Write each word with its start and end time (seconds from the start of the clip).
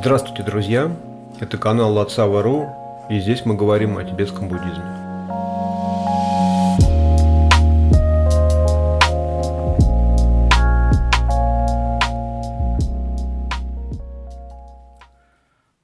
Здравствуйте, 0.00 0.44
друзья! 0.44 0.96
Это 1.40 1.58
канал 1.58 1.92
Лацава.ру, 1.92 2.68
и 3.10 3.18
здесь 3.18 3.44
мы 3.44 3.56
говорим 3.56 3.98
о 3.98 4.04
тибетском 4.04 4.48
буддизме. 4.48 4.84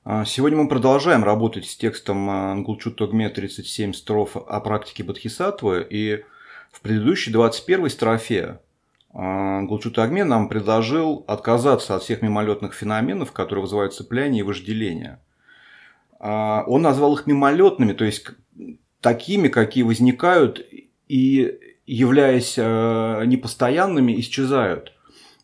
А, 0.05 0.25
сегодня 0.25 0.59
мы 0.59 0.69
продолжаем 0.69 1.25
работать 1.25 1.67
с 1.67 1.77
текстом 1.77 2.31
Ангулчу 2.31 2.93
Тогме 2.93 3.29
37 3.29 3.95
строф 3.95 4.37
о 4.37 4.61
практике 4.61 5.03
Бодхисаттвы. 5.03 5.85
И 5.91 6.23
в 6.71 6.83
предыдущей 6.83 7.33
21 7.33 7.91
строфе 7.91 8.61
а, 9.15 9.63
Гулчут 9.63 9.99
Агме 9.99 10.25
нам 10.25 10.49
предложил 10.49 11.25
отказаться 11.29 11.95
от 11.95 12.03
всех 12.03 12.21
мимолетных 12.21 12.75
феноменов, 12.75 13.33
которые 13.33 13.63
вызывают 13.63 13.95
цепляние 13.95 14.41
и 14.41 14.43
вожделение. 14.43 15.21
А, 16.19 16.65
он 16.67 16.83
назвал 16.83 17.15
их 17.15 17.27
мимолетными, 17.27 17.93
то 17.93 18.05
есть 18.05 18.27
такими, 19.01 19.49
какие 19.49 19.85
возникают 19.85 20.67
и, 21.09 21.59
являясь 21.87 22.57
непостоянными, 22.57 24.19
исчезают. 24.19 24.93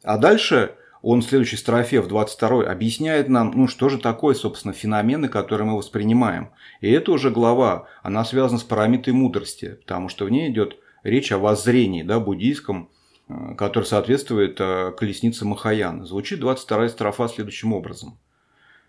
А 0.02 0.18
дальше 0.18 0.74
он 1.02 1.22
в 1.22 1.24
следующей 1.24 1.56
строфе, 1.56 2.00
в 2.00 2.08
22 2.08 2.64
объясняет 2.64 3.28
нам, 3.28 3.52
ну 3.54 3.68
что 3.68 3.88
же 3.88 3.98
такое, 3.98 4.34
собственно, 4.34 4.74
феномены, 4.74 5.28
которые 5.28 5.66
мы 5.66 5.76
воспринимаем. 5.76 6.50
И 6.80 6.90
это 6.90 7.12
уже 7.12 7.30
глава, 7.30 7.86
она 8.02 8.24
связана 8.24 8.58
с 8.58 8.64
парамитой 8.64 9.12
мудрости, 9.12 9.78
потому 9.80 10.08
что 10.08 10.24
в 10.24 10.30
ней 10.30 10.50
идет 10.50 10.76
речь 11.02 11.32
о 11.32 11.38
воззрении 11.38 12.02
да, 12.02 12.20
буддийском, 12.20 12.90
э, 12.90 12.99
который 13.56 13.84
соответствует 13.84 14.60
э, 14.60 14.92
колеснице 14.96 15.44
Махаяна. 15.44 16.04
Звучит 16.04 16.40
22 16.40 16.88
строфа 16.88 17.28
следующим 17.28 17.72
образом. 17.72 18.18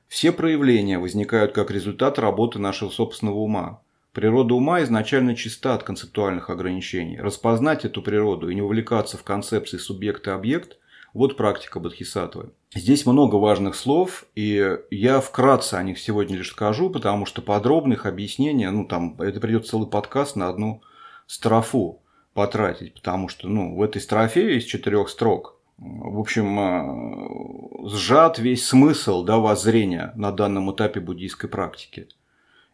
Все 0.08 0.32
проявления 0.32 1.00
возникают 1.00 1.54
как 1.54 1.72
результат 1.72 2.20
работы 2.20 2.60
нашего 2.60 2.90
собственного 2.90 3.38
ума. 3.38 3.82
Природа 4.14 4.56
ума 4.56 4.84
изначально 4.84 5.36
чиста 5.36 5.74
от 5.74 5.84
концептуальных 5.84 6.50
ограничений. 6.50 7.20
Распознать 7.20 7.86
эту 7.86 8.02
природу 8.02 8.50
и 8.50 8.56
не 8.56 8.62
увлекаться 8.62 9.18
в 9.18 9.24
концепции 9.24 9.78
субъект 9.78 10.28
и 10.28 10.32
объект 10.32 10.78
вот 11.14 11.38
практика 11.38 11.80
Бодхисаттвы. 11.80 12.52
Здесь 12.74 13.06
много 13.06 13.36
важных 13.36 13.76
слов, 13.76 14.26
и 14.36 14.78
я 14.92 15.20
вкратце 15.20 15.76
о 15.76 15.84
них 15.84 16.00
сегодня 16.00 16.38
лишь 16.38 16.52
скажу, 16.52 16.90
потому 16.90 17.26
что 17.26 17.42
подробных 17.42 18.06
объяснений, 18.06 18.68
ну 18.68 18.86
там, 18.86 19.20
это 19.22 19.40
придет 19.40 19.68
целый 19.68 19.88
подкаст 19.88 20.36
на 20.36 20.50
одну 20.50 20.82
строфу 21.28 22.02
потратить, 22.34 22.94
потому 22.94 23.28
что, 23.28 23.48
ну, 23.48 23.76
в 23.76 23.82
этой 23.82 24.02
строфе 24.02 24.58
из 24.58 24.64
четырех 24.64 25.10
строк, 25.10 25.58
в 25.78 26.20
общем, 26.20 26.60
э, 26.60 27.90
сжат 27.90 28.38
весь 28.40 28.66
смысл, 28.66 29.24
да, 29.24 29.38
воззрения 29.38 30.14
на 30.16 30.32
данном 30.32 30.74
этапе 30.74 31.00
буддийской 31.00 31.50
практики. 31.50 32.08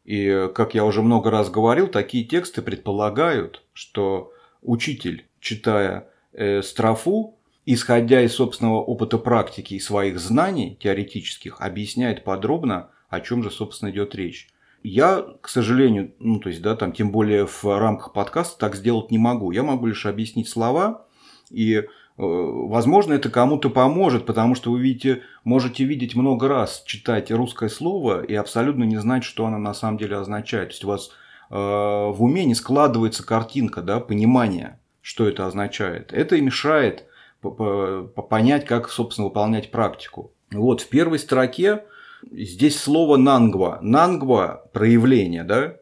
И, 0.03 0.49
как 0.53 0.73
я 0.73 0.86
уже 0.86 1.02
много 1.02 1.31
раз 1.31 1.49
говорил, 1.49 1.88
такие 1.88 2.25
тексты 2.25 2.61
предполагают, 2.61 3.64
что 3.73 4.31
учитель, 4.61 5.25
читая 5.39 6.09
э, 6.33 6.61
строфу, 6.61 7.38
исходя 7.66 8.21
из 8.21 8.33
собственного 8.33 8.81
опыта 8.81 9.17
практики 9.17 9.73
и 9.73 9.80
своих 9.80 10.19
знаний 10.19 10.77
теоретических, 10.80 11.59
объясняет 11.59 12.23
подробно, 12.23 12.89
о 13.09 13.21
чем 13.21 13.44
же, 13.44 13.52
собственно, 13.52 13.89
идет 13.89 14.16
речь. 14.16 14.49
Я, 14.89 15.25
к 15.41 15.49
сожалению, 15.49 16.13
ну, 16.19 16.39
то 16.39 16.47
есть, 16.47 16.61
да, 16.61 16.73
там, 16.73 16.93
тем 16.93 17.11
более 17.11 17.45
в 17.45 17.66
рамках 17.66 18.13
подкаста 18.13 18.57
так 18.57 18.75
сделать 18.77 19.11
не 19.11 19.17
могу. 19.17 19.52
Я 19.52 19.63
могу 19.63 19.88
лишь 19.88 20.05
объяснить 20.05 20.47
слова, 20.47 21.05
и, 21.49 21.73
э, 21.75 21.83
возможно, 22.16 23.11
это 23.11 23.30
кому-то 23.30 23.69
поможет, 23.69 24.25
потому 24.25 24.55
что 24.55 24.71
вы 24.71 24.80
видите, 24.80 25.23
можете 25.43 25.83
видеть 25.83 26.15
много 26.15 26.47
раз, 26.47 26.83
читать 26.85 27.31
русское 27.31 27.67
слово 27.67 28.23
и 28.23 28.33
абсолютно 28.33 28.85
не 28.85 28.95
знать, 28.95 29.25
что 29.25 29.45
оно 29.45 29.58
на 29.58 29.73
самом 29.73 29.98
деле 29.98 30.15
означает. 30.15 30.70
То 30.70 30.73
есть, 30.73 30.86
у 30.86 30.87
вас 30.87 31.09
э, 31.09 31.54
в 31.54 32.23
уме 32.23 32.45
не 32.45 32.55
складывается 32.55 33.25
картинка, 33.25 33.81
да, 33.81 33.99
понимания, 33.99 34.80
что 35.02 35.27
это 35.27 35.48
означает. 35.48 36.14
Это 36.14 36.37
и 36.37 36.42
мешает 36.42 37.08
понять, 37.42 38.65
как, 38.65 38.89
собственно, 38.89 39.27
выполнять 39.27 39.69
практику. 39.69 40.31
Вот 40.49 40.80
в 40.80 40.87
первой 40.87 41.19
строке 41.19 41.83
здесь 42.32 42.80
слово 42.80 43.17
нангва. 43.17 43.80
Нангва– 43.82 44.70
проявление, 44.73 45.43
да? 45.43 45.76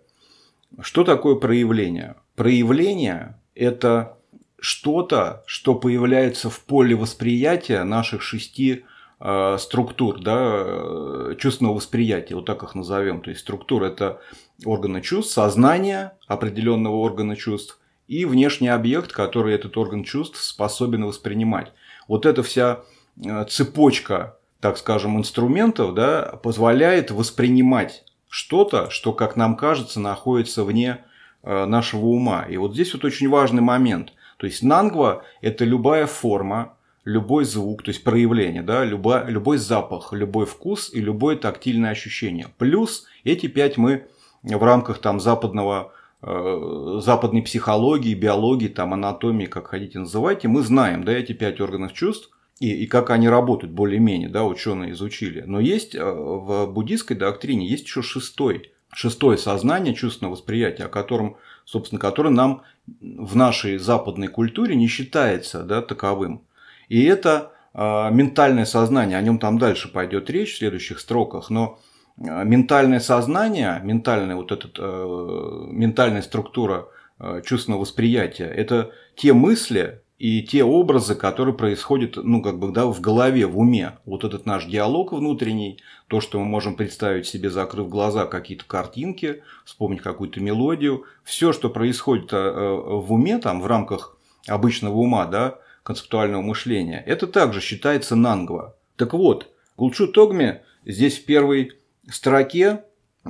Что 0.82 1.04
такое 1.04 1.36
проявление? 1.36 2.16
Проявление– 2.36 3.40
это 3.56 4.18
что-то, 4.60 5.44
что 5.46 5.76
появляется 5.76 6.50
в 6.50 6.60
поле 6.62 6.96
восприятия 6.96 7.84
наших 7.84 8.22
шести 8.22 8.84
э, 9.20 9.58
структур, 9.60 10.20
да, 10.20 10.64
э, 10.66 11.36
чувственного 11.40 11.76
восприятия, 11.76 12.36
вот 12.36 12.46
так 12.46 12.64
их 12.64 12.76
назовем. 12.76 13.22
То 13.22 13.30
есть 13.30 13.42
структура– 13.42 13.86
это 13.88 14.22
органы 14.66 15.02
чувств, 15.02 15.34
сознание 15.34 16.14
определенного 16.28 16.96
органа 16.96 17.36
чувств, 17.36 17.80
и 18.08 18.26
внешний 18.26 18.68
объект, 18.68 19.12
который 19.12 19.56
этот 19.56 19.78
орган 19.78 20.04
чувств 20.04 20.42
способен 20.42 21.06
воспринимать. 21.06 21.72
Вот 22.08 22.26
эта 22.26 22.44
вся 22.44 22.82
э, 23.24 23.46
цепочка, 23.46 24.38
так 24.60 24.78
скажем, 24.78 25.18
инструментов 25.18 25.94
да, 25.94 26.40
позволяет 26.44 27.12
воспринимать 27.12 28.04
что-то, 28.30 28.90
что, 28.90 29.14
как 29.14 29.36
нам 29.36 29.56
кажется, 29.56 30.00
находится 30.00 30.64
вне 30.64 31.00
э, 31.44 31.66
нашего 31.66 32.08
ума. 32.08 32.46
И 32.50 32.58
вот 32.58 32.74
здесь 32.74 32.94
вот 32.94 33.06
очень 33.06 33.30
важный 33.30 33.62
момент. 33.62 34.14
То 34.38 34.48
есть 34.48 34.64
нангва– 34.64 35.24
это 35.42 35.64
любая 35.66 36.08
форма, 36.08 36.74
любой 37.04 37.46
звук, 37.46 37.84
то 37.84 37.90
есть 37.90 38.04
проявление, 38.04 38.64
да, 38.64 38.84
любой, 38.84 39.30
любой 39.30 39.58
запах, 39.58 40.12
любой 40.12 40.46
вкус 40.46 40.92
и 40.94 41.00
любое 41.00 41.36
тактильное 41.36 41.92
ощущение. 41.92 42.48
Плюс 42.58 43.06
эти 43.24 43.48
пять 43.48 43.78
мы 43.78 44.08
в 44.44 44.64
рамках 44.64 44.98
там 44.98 45.20
западного 45.20 45.94
Э, 46.28 47.00
западной 47.04 47.44
психологии, 47.44 48.16
биологии, 48.16 48.68
там, 48.68 48.96
анатомии, 48.96 49.46
как 49.46 49.68
хотите 49.68 50.00
называйте, 50.00 50.48
мы 50.48 50.64
знаем 50.64 51.04
да, 51.04 51.12
эти 51.12 51.34
пять 51.34 51.62
органов 51.62 51.94
чувств 51.94 52.32
и, 52.60 52.72
и 52.72 52.88
как 52.88 53.10
они 53.10 53.30
работают 53.30 53.74
более-менее, 53.74 54.30
да, 54.30 54.46
ученые 54.46 54.92
изучили. 54.92 55.42
Но 55.42 55.60
есть 55.60 55.96
э, 55.96 56.04
в 56.04 56.68
буддийской 56.68 57.18
доктрине 57.18 57.68
есть 57.68 57.86
еще 57.86 58.02
шестой, 58.02 58.72
шестое 58.94 59.38
сознание, 59.38 59.94
чувственное 59.94 60.32
восприятие, 60.32 60.88
о 60.88 60.90
котором, 60.90 61.38
собственно, 61.66 62.00
которое 62.00 62.30
нам 62.30 62.64
в 63.02 63.36
нашей 63.36 63.78
западной 63.78 64.28
культуре 64.28 64.76
не 64.76 64.88
считается 64.88 65.64
да, 65.64 65.82
таковым. 65.82 66.44
И 66.88 67.04
это 67.04 67.52
э, 67.74 67.80
ментальное 68.12 68.66
сознание, 68.66 69.18
о 69.18 69.22
нем 69.22 69.40
там 69.40 69.58
дальше 69.58 69.92
пойдет 69.92 70.30
речь 70.30 70.54
в 70.54 70.58
следующих 70.58 71.00
строках, 71.00 71.50
но 71.50 71.80
Э, 72.18 72.44
ментальное 72.44 73.00
сознание, 73.00 73.82
ментальная 73.84 74.36
вот 74.36 74.52
эта 74.52 74.70
э, 74.78 75.66
ментальная 75.68 76.22
структура 76.22 76.88
э, 77.20 77.42
чувственного 77.46 77.82
восприятия, 77.82 78.46
это 78.46 78.92
те 79.16 79.34
мысли 79.34 80.02
и 80.18 80.44
те 80.44 80.64
образы, 80.64 81.16
которые 81.16 81.54
происходят, 81.54 82.16
ну, 82.16 82.42
как 82.42 82.58
бы, 82.58 82.72
да, 82.72 82.86
в 82.86 83.02
голове, 83.02 83.46
в 83.48 83.60
уме. 83.60 83.98
Вот 84.06 84.24
этот 84.24 84.46
наш 84.46 84.66
диалог 84.66 85.12
внутренний, 85.12 85.80
то, 86.08 86.22
что 86.22 86.40
мы 86.40 86.46
можем 86.46 86.76
представить 86.76 87.28
себе, 87.28 87.50
закрыв 87.50 87.90
глаза, 87.90 88.26
какие-то 88.26 88.66
картинки, 88.66 89.44
вспомнить 89.66 90.02
какую-то 90.02 90.40
мелодию, 90.40 91.04
все, 91.24 91.52
что 91.52 91.70
происходит 91.70 92.32
в 92.32 93.14
уме, 93.14 93.40
там, 93.40 93.62
в 93.62 93.68
рамках 93.68 94.18
обычного 94.48 94.96
ума, 94.96 95.26
да, 95.26 95.60
концептуального 95.84 96.42
мышления, 96.42 97.04
это 97.06 97.28
также 97.28 97.62
считается 97.62 98.16
нангва. 98.16 98.76
Так 98.96 99.14
вот, 99.14 99.52
Гулчу 99.78 100.08
Тогме 100.08 100.64
здесь 100.86 101.20
в 101.20 101.26
первой 101.26 101.74
строке 102.10 102.84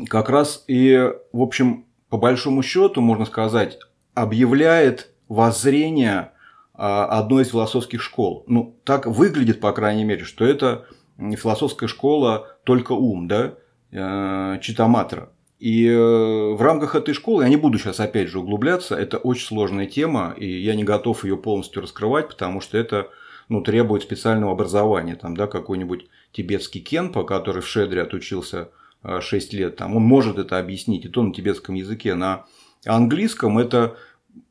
как 0.08 0.30
раз 0.30 0.64
и, 0.68 1.12
в 1.34 1.42
общем, 1.42 1.86
по 2.10 2.18
большому 2.18 2.62
счету, 2.62 3.02
можно 3.02 3.26
сказать, 3.26 3.80
объявляет 4.14 5.12
воззрение 5.28 6.32
одной 6.78 7.44
из 7.44 7.50
философских 7.50 8.02
школ. 8.02 8.44
Ну, 8.48 8.76
так 8.84 9.06
выглядит, 9.06 9.60
по 9.60 9.72
крайней 9.72 10.04
мере, 10.04 10.24
что 10.24 10.46
это 10.46 10.86
философская 11.18 11.88
школа 11.88 12.58
только 12.64 12.92
ум, 12.92 13.28
да, 13.28 13.54
э, 13.92 14.60
Читаматра. 14.62 15.30
И 15.60 15.88
э, 15.88 15.96
в 15.98 16.62
рамках 16.62 16.96
этой 16.96 17.14
школы, 17.14 17.44
я 17.44 17.50
не 17.50 17.56
буду 17.56 17.80
сейчас 17.80 18.00
опять 18.00 18.28
же 18.28 18.40
углубляться, 18.40 18.96
это 18.96 19.18
очень 19.18 19.48
сложная 19.48 19.86
тема, 19.86 20.34
и 20.38 20.48
я 20.48 20.76
не 20.76 20.84
готов 20.84 21.24
ее 21.24 21.38
полностью 21.38 21.82
раскрывать, 21.82 22.28
потому 22.28 22.60
что 22.60 22.78
это 22.78 23.10
ну, 23.48 23.62
требует 23.62 24.04
специального 24.04 24.52
образования. 24.52 25.16
Там, 25.16 25.38
да, 25.38 25.48
какой-нибудь 25.48 26.08
тибетский 26.34 26.82
кенпа, 26.82 27.24
который 27.24 27.62
в 27.62 27.68
Шедре 27.68 28.02
отучился 28.02 28.70
6 29.04 29.54
э, 29.54 29.58
лет, 29.58 29.76
там, 29.78 29.96
он 29.96 30.04
может 30.04 30.38
это 30.38 30.60
объяснить, 30.60 31.06
и 31.06 31.10
то 31.10 31.24
на 31.24 31.34
тибетском 31.34 31.76
языке. 31.76 32.16
На 32.16 32.46
английском 32.86 33.58
это 33.58 33.96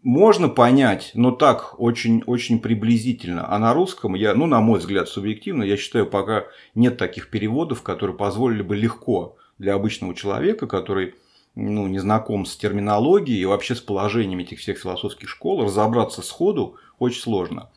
можно 0.02 0.48
понять, 0.48 1.12
но 1.14 1.30
так 1.30 1.78
очень, 1.78 2.22
очень 2.26 2.60
приблизительно. 2.60 3.50
А 3.50 3.58
на 3.58 3.74
русском, 3.74 4.14
я, 4.14 4.34
ну, 4.34 4.46
на 4.46 4.60
мой 4.60 4.78
взгляд, 4.78 5.08
субъективно, 5.08 5.62
я 5.62 5.76
считаю, 5.76 6.06
пока 6.06 6.44
нет 6.74 6.96
таких 6.96 7.30
переводов, 7.30 7.82
которые 7.82 8.16
позволили 8.16 8.62
бы 8.62 8.76
легко 8.76 9.36
для 9.58 9.74
обычного 9.74 10.14
человека, 10.14 10.66
который 10.66 11.14
ну, 11.54 11.86
не 11.86 11.98
знаком 11.98 12.46
с 12.46 12.56
терминологией 12.56 13.40
и 13.40 13.46
вообще 13.46 13.74
с 13.74 13.80
положением 13.80 14.40
этих 14.40 14.58
всех 14.58 14.78
философских 14.78 15.28
школ, 15.28 15.64
разобраться 15.64 16.22
сходу 16.22 16.76
очень 16.98 17.20
сложно. 17.20 17.70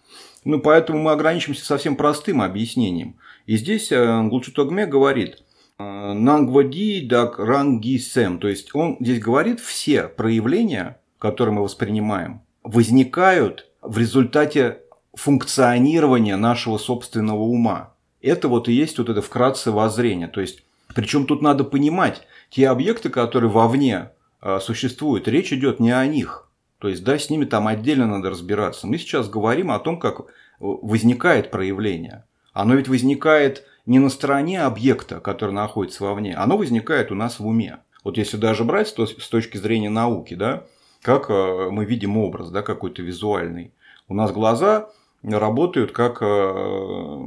Ну, 0.43 0.59
поэтому 0.59 0.99
мы 0.99 1.11
ограничимся 1.11 1.65
совсем 1.65 1.95
простым 1.95 2.41
объяснением. 2.41 3.17
И 3.45 3.57
здесь 3.57 3.91
э, 3.91 4.23
Гулчутогме 4.23 4.85
говорит, 4.85 5.43
Нангвади 5.79 7.01
дак 7.01 7.37
ранги 7.37 7.97
сэм. 7.97 8.39
То 8.39 8.47
есть 8.47 8.73
он 8.73 8.97
здесь 8.99 9.19
говорит, 9.19 9.59
все 9.59 10.07
проявления, 10.07 10.99
которые 11.19 11.55
мы 11.55 11.63
воспринимаем, 11.63 12.41
возникают 12.63 13.67
в 13.81 13.97
результате 13.97 14.81
функционирования 15.13 16.35
нашего 16.37 16.77
собственного 16.77 17.41
ума. 17.41 17.93
Это 18.21 18.47
вот 18.47 18.67
и 18.67 18.73
есть 18.73 18.97
вот 18.97 19.09
это 19.09 19.21
вкратце 19.21 19.71
воззрение. 19.71 20.27
То 20.27 20.41
есть, 20.41 20.63
причем 20.93 21.25
тут 21.25 21.41
надо 21.41 21.63
понимать, 21.63 22.23
те 22.49 22.69
объекты, 22.69 23.09
которые 23.09 23.49
вовне 23.49 24.11
э, 24.41 24.59
существуют, 24.61 25.27
речь 25.27 25.53
идет 25.53 25.79
не 25.79 25.91
о 25.91 26.05
них. 26.05 26.49
То 26.79 26.87
есть, 26.87 27.03
да, 27.03 27.17
с 27.17 27.29
ними 27.29 27.45
там 27.45 27.67
отдельно 27.67 28.05
надо 28.05 28.29
разбираться. 28.29 28.85
Мы 28.85 28.97
сейчас 28.97 29.29
говорим 29.29 29.71
о 29.71 29.79
том, 29.79 29.99
как 29.99 30.27
возникает 30.59 31.51
проявление. 31.51 32.25
Оно 32.53 32.75
ведь 32.75 32.87
возникает 32.87 33.65
не 33.85 33.99
на 33.99 34.09
стороне 34.09 34.61
объекта, 34.61 35.19
который 35.19 35.51
находится 35.51 36.03
вовне, 36.03 36.35
оно 36.35 36.57
возникает 36.57 37.11
у 37.11 37.15
нас 37.15 37.39
в 37.39 37.47
уме. 37.47 37.79
Вот 38.03 38.17
если 38.17 38.37
даже 38.37 38.63
брать 38.63 38.87
с 38.89 38.93
точки 39.29 39.57
зрения 39.57 39.89
науки, 39.89 40.33
да, 40.33 40.63
как 41.01 41.29
э, 41.29 41.69
мы 41.71 41.85
видим 41.85 42.17
образ, 42.17 42.49
да, 42.49 42.61
какой-то 42.61 43.01
визуальный. 43.01 43.73
У 44.07 44.13
нас 44.13 44.31
глаза 44.31 44.89
работают 45.23 45.91
как 45.91 46.21
э, 46.21 47.17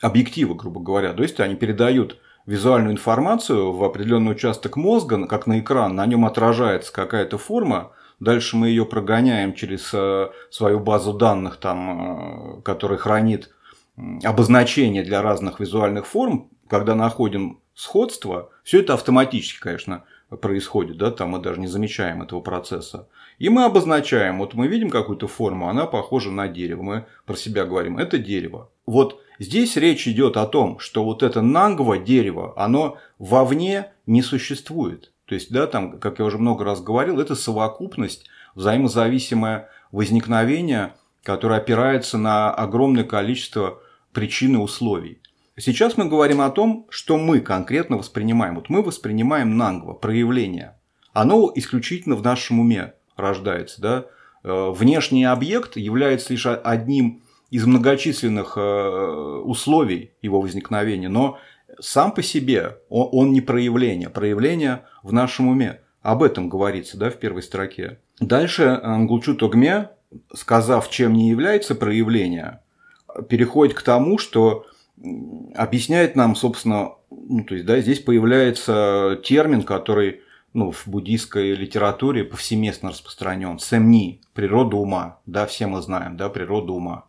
объективы, 0.00 0.54
грубо 0.54 0.80
говоря. 0.80 1.12
То 1.12 1.22
есть 1.22 1.40
они 1.40 1.54
передают 1.54 2.18
визуальную 2.46 2.92
информацию 2.92 3.72
в 3.72 3.84
определенный 3.84 4.32
участок 4.32 4.76
мозга, 4.76 5.26
как 5.26 5.46
на 5.46 5.60
экран, 5.60 5.94
на 5.94 6.06
нем 6.06 6.24
отражается 6.24 6.92
какая-то 6.92 7.38
форма, 7.38 7.92
дальше 8.18 8.56
мы 8.56 8.68
ее 8.68 8.86
прогоняем 8.86 9.54
через 9.54 9.90
э, 9.92 10.30
свою 10.50 10.80
базу 10.80 11.12
данных, 11.12 11.56
там, 11.56 12.62
которая 12.62 12.98
хранит 12.98 13.50
обозначения 14.24 15.02
для 15.02 15.22
разных 15.22 15.60
визуальных 15.60 16.06
форм, 16.06 16.48
когда 16.68 16.94
находим 16.94 17.60
сходство, 17.74 18.50
все 18.62 18.80
это 18.80 18.94
автоматически, 18.94 19.60
конечно, 19.60 20.04
происходит, 20.36 20.96
да, 20.96 21.10
там 21.10 21.30
мы 21.30 21.40
даже 21.40 21.60
не 21.60 21.66
замечаем 21.66 22.22
этого 22.22 22.40
процесса. 22.40 23.08
И 23.38 23.48
мы 23.48 23.64
обозначаем, 23.64 24.38
вот 24.38 24.54
мы 24.54 24.68
видим 24.68 24.90
какую-то 24.90 25.26
форму, 25.26 25.68
она 25.68 25.86
похожа 25.86 26.30
на 26.30 26.46
дерево, 26.46 26.82
мы 26.82 27.06
про 27.26 27.36
себя 27.36 27.64
говорим, 27.64 27.98
это 27.98 28.18
дерево. 28.18 28.70
Вот 28.86 29.20
здесь 29.38 29.76
речь 29.76 30.06
идет 30.06 30.36
о 30.36 30.46
том, 30.46 30.78
что 30.78 31.04
вот 31.04 31.22
это 31.22 31.42
нангва 31.42 31.98
дерево, 31.98 32.52
оно 32.56 32.98
вовне 33.18 33.92
не 34.06 34.22
существует. 34.22 35.12
То 35.26 35.34
есть, 35.34 35.52
да, 35.52 35.66
там, 35.66 35.98
как 35.98 36.18
я 36.18 36.24
уже 36.24 36.38
много 36.38 36.64
раз 36.64 36.80
говорил, 36.80 37.20
это 37.20 37.34
совокупность, 37.34 38.26
взаимозависимое 38.54 39.68
возникновение, 39.92 40.94
которое 41.22 41.60
опирается 41.60 42.18
на 42.18 42.52
огромное 42.52 43.04
количество 43.04 43.80
причин 44.12 44.54
и 44.54 44.58
условий. 44.58 45.19
Сейчас 45.60 45.96
мы 45.96 46.06
говорим 46.06 46.40
о 46.40 46.50
том, 46.50 46.86
что 46.88 47.18
мы 47.18 47.40
конкретно 47.40 47.98
воспринимаем. 47.98 48.54
Вот 48.54 48.70
мы 48.70 48.82
воспринимаем 48.82 49.56
нангва, 49.56 49.92
проявление. 49.92 50.74
Оно 51.12 51.52
исключительно 51.54 52.16
в 52.16 52.22
нашем 52.22 52.60
уме 52.60 52.94
рождается. 53.16 53.80
Да? 53.82 54.06
Э, 54.42 54.70
внешний 54.70 55.24
объект 55.24 55.76
является 55.76 56.32
лишь 56.32 56.46
одним 56.46 57.22
из 57.50 57.66
многочисленных 57.66 58.56
э, 58.56 58.60
условий 59.44 60.12
его 60.22 60.40
возникновения, 60.40 61.08
но 61.08 61.38
сам 61.78 62.12
по 62.12 62.22
себе 62.22 62.78
он 62.88 63.32
не 63.32 63.40
проявление, 63.40 64.08
проявление 64.08 64.84
в 65.02 65.12
нашем 65.12 65.48
уме. 65.48 65.80
Об 66.02 66.22
этом 66.22 66.48
говорится 66.48 66.96
да, 66.96 67.10
в 67.10 67.16
первой 67.16 67.42
строке. 67.42 67.98
Дальше 68.18 68.80
Ангулчу 68.82 69.34
Тогме, 69.34 69.90
сказав, 70.34 70.90
чем 70.90 71.12
не 71.12 71.28
является 71.28 71.74
проявление, 71.74 72.60
переходит 73.28 73.74
к 73.74 73.82
тому, 73.82 74.16
что 74.16 74.64
объясняет 75.54 76.16
нам, 76.16 76.36
собственно, 76.36 76.92
ну, 77.10 77.44
то 77.44 77.54
есть, 77.54 77.66
да, 77.66 77.80
здесь 77.80 78.00
появляется 78.00 79.20
термин, 79.24 79.62
который 79.62 80.20
ну, 80.52 80.72
в 80.72 80.88
буддийской 80.88 81.54
литературе 81.54 82.24
повсеместно 82.24 82.90
распространен. 82.90 83.58
Сэмни, 83.58 84.20
природа 84.34 84.76
ума, 84.76 85.20
да, 85.26 85.46
все 85.46 85.66
мы 85.66 85.80
знаем, 85.80 86.16
да, 86.16 86.28
природа 86.28 86.72
ума. 86.72 87.04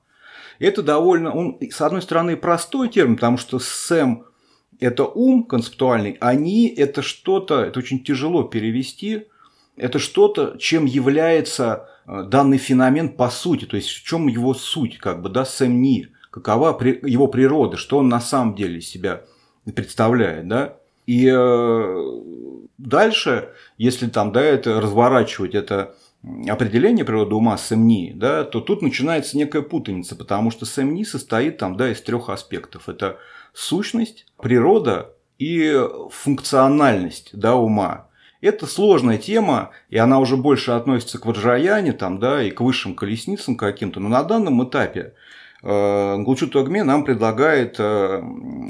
Это 0.60 0.84
довольно, 0.84 1.34
он, 1.34 1.58
с 1.60 1.82
одной 1.82 2.04
стороны, 2.04 2.38
простой 2.38 2.90
термин, 2.90 3.16
потому 3.16 3.38
что 3.38 3.58
сэм– 3.58 4.26
это 4.80 5.06
ум 5.06 5.44
концептуальный, 5.44 6.18
они– 6.22 6.68
это 6.78 7.02
что-то, 7.02 7.62
это 7.62 7.80
очень 7.80 8.04
тяжело 8.04 8.44
перевести, 8.44 9.28
это 9.76 9.98
что-то, 9.98 10.58
чем 10.60 10.86
является 10.86 11.90
э, 12.06 12.24
данный 12.24 12.60
феномен 12.60 13.10
по 13.10 13.30
сути, 13.30 13.66
то 13.66 13.76
есть 13.76 13.90
в 13.90 14.06
чем 14.06 14.28
его 14.28 14.54
суть, 14.54 15.00
как 15.00 15.24
бы, 15.24 15.30
да, 15.30 15.46
сэмни, 15.46 16.10
какова 16.32 16.78
его 16.82 17.28
природа, 17.28 17.78
что 17.78 18.00
он 18.00 18.10
на 18.10 18.20
самом 18.20 18.56
деле 18.56 18.82
себя 18.82 19.22
представляет, 19.76 20.48
да. 20.48 20.78
И 21.06 21.30
э, 21.32 22.22
дальше, 22.78 23.50
если 23.78 24.08
там, 24.08 24.32
да, 24.32 24.42
это 24.42 24.80
разворачивать 24.80 25.54
это 25.54 25.96
определение 26.48 27.04
природы 27.04 27.36
ума 27.36 27.58
сэмни, 27.58 28.14
да, 28.16 28.44
то 28.44 28.62
тут 28.62 28.82
начинается 28.82 29.38
некая 29.38 29.62
путаница, 29.62 30.16
потому 30.16 30.52
что 30.52 30.66
сэмни 30.66 31.04
состоит 31.04 31.58
там, 31.58 31.78
да, 31.78 31.92
из 31.92 32.02
трех 32.02 32.30
аспектов. 32.30 32.88
Это 32.90 33.18
сущность, 33.54 34.26
природа 34.42 35.14
и 35.40 35.80
функциональность 36.12 37.32
да, 37.34 37.56
ума. 37.56 38.08
Это 38.40 38.66
сложная 38.66 39.18
тема, 39.18 39.72
и 39.90 39.98
она 39.98 40.20
уже 40.20 40.38
больше 40.38 40.72
относится 40.72 41.20
к 41.20 41.26
ваджраяне 41.26 41.94
там, 41.94 42.20
да, 42.20 42.44
и 42.44 42.52
к 42.52 42.62
высшим 42.62 42.96
колесницам 42.96 43.56
каким-то. 43.56 44.00
Но 44.00 44.10
на 44.10 44.24
данном 44.24 44.64
этапе 44.68 45.14
э, 45.62 46.18
Гулчу 46.20 46.48
Тогме 46.48 46.84
нам 46.84 47.04
предлагает 47.04 47.76
э, 47.80 48.22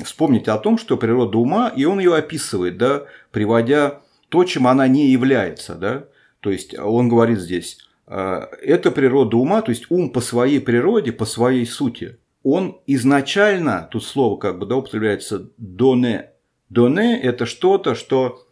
вспомнить 0.04 0.48
о 0.48 0.58
том, 0.58 0.78
что 0.78 0.98
природа 0.98 1.38
ума, 1.38 1.72
и 1.76 1.86
он 1.86 2.00
ее 2.00 2.16
описывает, 2.16 2.78
да, 2.78 3.04
приводя 3.32 4.02
то, 4.30 4.44
чем 4.44 4.68
она 4.68 4.88
не 4.88 5.10
является. 5.10 5.76
Да? 5.76 6.06
То 6.40 6.52
есть 6.52 6.78
он 6.78 7.10
говорит 7.10 7.40
здесь, 7.40 7.80
э, 8.08 8.48
это 8.62 8.92
природа 8.92 9.38
ума, 9.38 9.62
то 9.62 9.72
есть 9.72 9.90
ум 9.90 10.10
по 10.10 10.22
своей 10.22 10.60
природе, 10.60 11.12
по 11.12 11.26
своей 11.26 11.66
сути, 11.66 12.18
он 12.44 12.80
изначально, 12.88 13.88
тут 13.92 14.04
слово 14.04 14.38
как 14.38 14.60
бы 14.60 14.66
да, 14.66 14.78
употребляется 14.78 15.50
доне. 15.58 16.32
Доне– 16.70 17.22
это 17.24 17.46
что-то, 17.46 17.96
что 17.96 18.44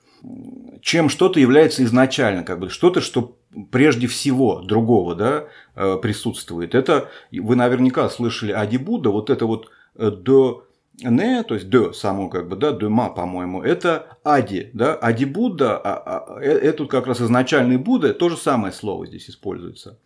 чем 0.82 1.10
что-то 1.10 1.40
является 1.40 1.84
изначально, 1.84 2.44
как 2.44 2.60
бы 2.60 2.70
что-то, 2.70 3.02
что 3.02 3.38
прежде 3.72 4.08
всего 4.08 4.62
другого 4.62 5.16
да, 5.16 5.46
э, 5.76 5.98
присутствует. 6.02 6.76
Это 6.76 7.10
вы 7.32 7.56
наверняка 7.56 8.10
слышали 8.10 8.52
Ади 8.52 8.78
Будда, 8.78 9.10
вот 9.10 9.30
это 9.30 9.46
вот 9.46 9.70
э, 9.96 10.12
до 10.12 10.66
не, 11.02 11.44
то 11.44 11.54
есть 11.54 11.70
до 11.70 11.94
само 11.94 12.30
как 12.30 12.50
бы, 12.50 12.56
да, 12.56 12.72
дома, 12.72 13.10
по-моему, 13.10 13.64
это 13.64 14.18
ади, 14.24 14.70
да, 14.74 14.96
ади 14.96 15.26
Будда, 15.26 15.78
а, 15.78 15.96
а, 15.96 16.42
э, 16.42 16.50
это 16.50 16.86
как 16.86 17.08
раз 17.08 17.22
изначальный 17.22 17.78
Будда, 17.78 18.14
то 18.14 18.30
же 18.30 18.36
самое 18.36 18.74
слово 18.74 19.08
здесь 19.08 19.30
используется. 19.30 19.98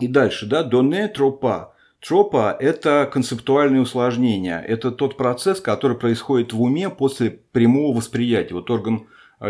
И 0.00 0.08
дальше, 0.08 0.46
да, 0.46 0.62
доне 0.62 1.08
тропа. 1.08 1.74
Тропа– 2.00 2.56
это 2.60 3.08
концептуальные 3.10 3.82
усложнения, 3.82 4.60
это 4.60 4.90
тот 4.90 5.16
процесс, 5.16 5.60
который 5.60 5.96
происходит 5.96 6.52
в 6.52 6.60
уме 6.60 6.90
после 6.90 7.30
прямого 7.30 7.96
восприятия. 7.96 8.54
Вот 8.54 8.70
орган 8.70 9.06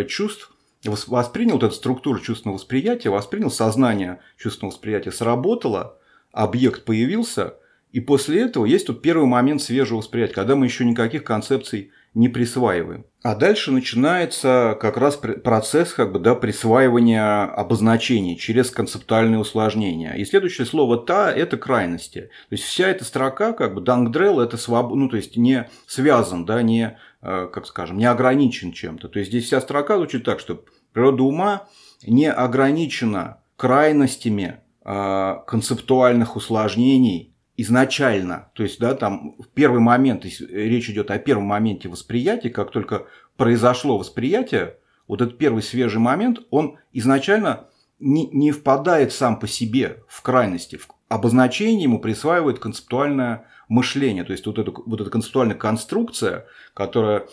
чувств, 0.06 0.52
воспринял 0.84 1.54
вот 1.54 1.64
эту 1.64 1.74
структуру 1.74 2.20
чувственного 2.20 2.58
восприятия, 2.58 3.10
воспринял 3.10 3.50
сознание 3.50 4.20
чувственного 4.36 4.72
восприятия, 4.72 5.12
сработало, 5.12 5.98
объект 6.32 6.84
появился, 6.84 7.54
и 7.92 8.00
после 8.00 8.42
этого 8.42 8.66
есть 8.66 8.86
тут 8.86 9.00
первый 9.00 9.26
момент 9.26 9.62
свежего 9.62 9.98
восприятия, 9.98 10.34
когда 10.34 10.54
мы 10.54 10.66
еще 10.66 10.84
никаких 10.84 11.24
концепций 11.24 11.92
не 12.16 12.28
присваиваем. 12.28 13.04
А 13.22 13.34
дальше 13.34 13.72
начинается 13.72 14.76
как 14.80 14.96
раз 14.96 15.16
процесс 15.16 15.92
как 15.92 16.12
бы, 16.12 16.18
да, 16.18 16.34
присваивания 16.34 17.44
обозначений 17.44 18.36
через 18.36 18.70
концептуальные 18.70 19.38
усложнения. 19.38 20.12
И 20.14 20.24
следующее 20.24 20.66
слово 20.66 20.96
«та»– 20.96 21.30
это 21.34 21.56
крайности. 21.56 22.30
То 22.48 22.52
есть 22.52 22.64
вся 22.64 22.88
эта 22.88 23.04
строка, 23.04 23.52
как 23.52 23.74
бы 23.74 23.80
«дангдрел»– 23.80 24.40
это 24.42 24.56
своб... 24.56 24.94
ну, 24.94 25.08
то 25.08 25.16
есть 25.16 25.36
не 25.36 25.68
связан, 25.86 26.46
да, 26.46 26.62
не, 26.62 26.98
как 27.20 27.66
скажем, 27.66 27.98
не 27.98 28.04
ограничен 28.06 28.72
чем-то. 28.72 29.08
То 29.08 29.18
есть 29.18 29.30
здесь 29.30 29.46
вся 29.46 29.60
строка 29.60 29.96
звучит 29.96 30.24
так, 30.24 30.40
что 30.40 30.64
природа 30.92 31.22
ума 31.22 31.68
не 32.06 32.30
ограничена 32.30 33.42
крайностями 33.56 34.60
э, 34.84 35.34
концептуальных 35.46 36.36
усложнений– 36.36 37.32
изначально, 37.56 38.50
то 38.54 38.62
есть, 38.62 38.78
да, 38.78 38.94
там 38.94 39.34
в 39.38 39.48
первый 39.48 39.80
момент, 39.80 40.24
речь 40.24 40.90
идет 40.90 41.10
о 41.10 41.18
первом 41.18 41.44
моменте 41.44 41.88
восприятия, 41.88 42.50
как 42.50 42.70
только 42.70 43.06
произошло 43.36 43.98
восприятие, 43.98 44.76
вот 45.08 45.22
этот 45.22 45.38
первый 45.38 45.62
свежий 45.62 46.00
момент, 46.00 46.40
он 46.50 46.78
изначально 46.92 47.68
не, 47.98 48.28
не 48.28 48.52
впадает 48.52 49.12
сам 49.12 49.38
по 49.38 49.46
себе 49.46 50.02
в 50.08 50.20
крайности. 50.20 50.76
В 50.76 50.88
обозначение 51.08 51.84
ему 51.84 51.98
присваивает 51.98 52.58
концептуальное 52.58 53.46
мышление. 53.68 54.24
То 54.24 54.32
есть 54.32 54.46
вот, 54.46 54.58
эта 54.58 54.70
вот 54.70 55.00
эта 55.00 55.10
концептуальная 55.10 55.56
конструкция, 55.56 56.46
которая 56.74 57.26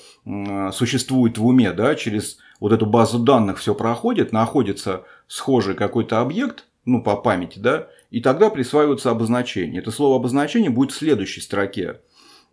существует 0.72 1.38
в 1.38 1.46
уме, 1.46 1.72
да, 1.72 1.96
через 1.96 2.38
вот 2.60 2.72
эту 2.72 2.86
базу 2.86 3.20
данных 3.20 3.60
все 3.60 3.76
проходит, 3.76 4.32
находится 4.32 5.04
схожий 5.28 5.76
какой-то 5.76 6.22
объект, 6.22 6.66
ну, 6.86 7.02
по 7.02 7.16
памяти, 7.16 7.60
да, 7.60 7.88
и 8.12 8.20
тогда 8.20 8.50
присваиваются 8.50 9.10
обозначения. 9.10 9.80
Это 9.80 9.92
слово 9.92 10.18
обозначение 10.18 10.70
будет 10.70 10.92
в 10.92 10.98
следующей 10.98 11.42
строке. 11.42 12.02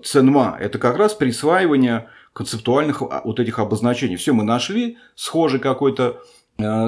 Ценма– 0.02 0.56
это 0.60 0.78
как 0.78 0.96
раз 0.96 1.14
присваивание 1.14 2.08
концептуальных 2.32 3.02
а, 3.02 3.22
вот 3.24 3.40
этих 3.40 3.58
обозначений. 3.58 4.16
Все 4.16 4.32
мы 4.32 4.44
нашли 4.44 4.98
схожий 5.14 5.60
какой-то 5.60 6.22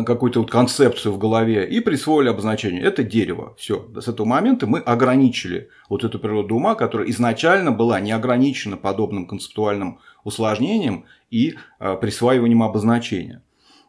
какую-то 0.05 0.41
вот 0.41 0.51
концепцию 0.51 1.13
в 1.13 1.19
голове 1.19 1.69
и 1.69 1.81
присвоили 1.81 2.29
обозначение. 2.29 2.83
Это 2.83 3.03
дерево. 3.03 3.55
Все. 3.59 3.87
С 3.95 4.09
этого 4.09 4.27
момента 4.27 4.67
мы 4.67 4.79
ограничили 4.81 5.69
вот 5.89 6.05
эту 6.05 6.19
природу 6.19 6.57
ума, 6.57 6.75
которая 6.75 7.09
изначально 7.11 7.73
была 7.73 8.01
не 8.01 8.13
ограничена 8.13 8.77
подобным 8.77 9.27
концептуальным 9.27 10.01
усложнением 10.25 11.05
и 11.31 11.55
э, 11.81 11.97
присваиванием 12.01 12.63
обозначения. 12.63 13.43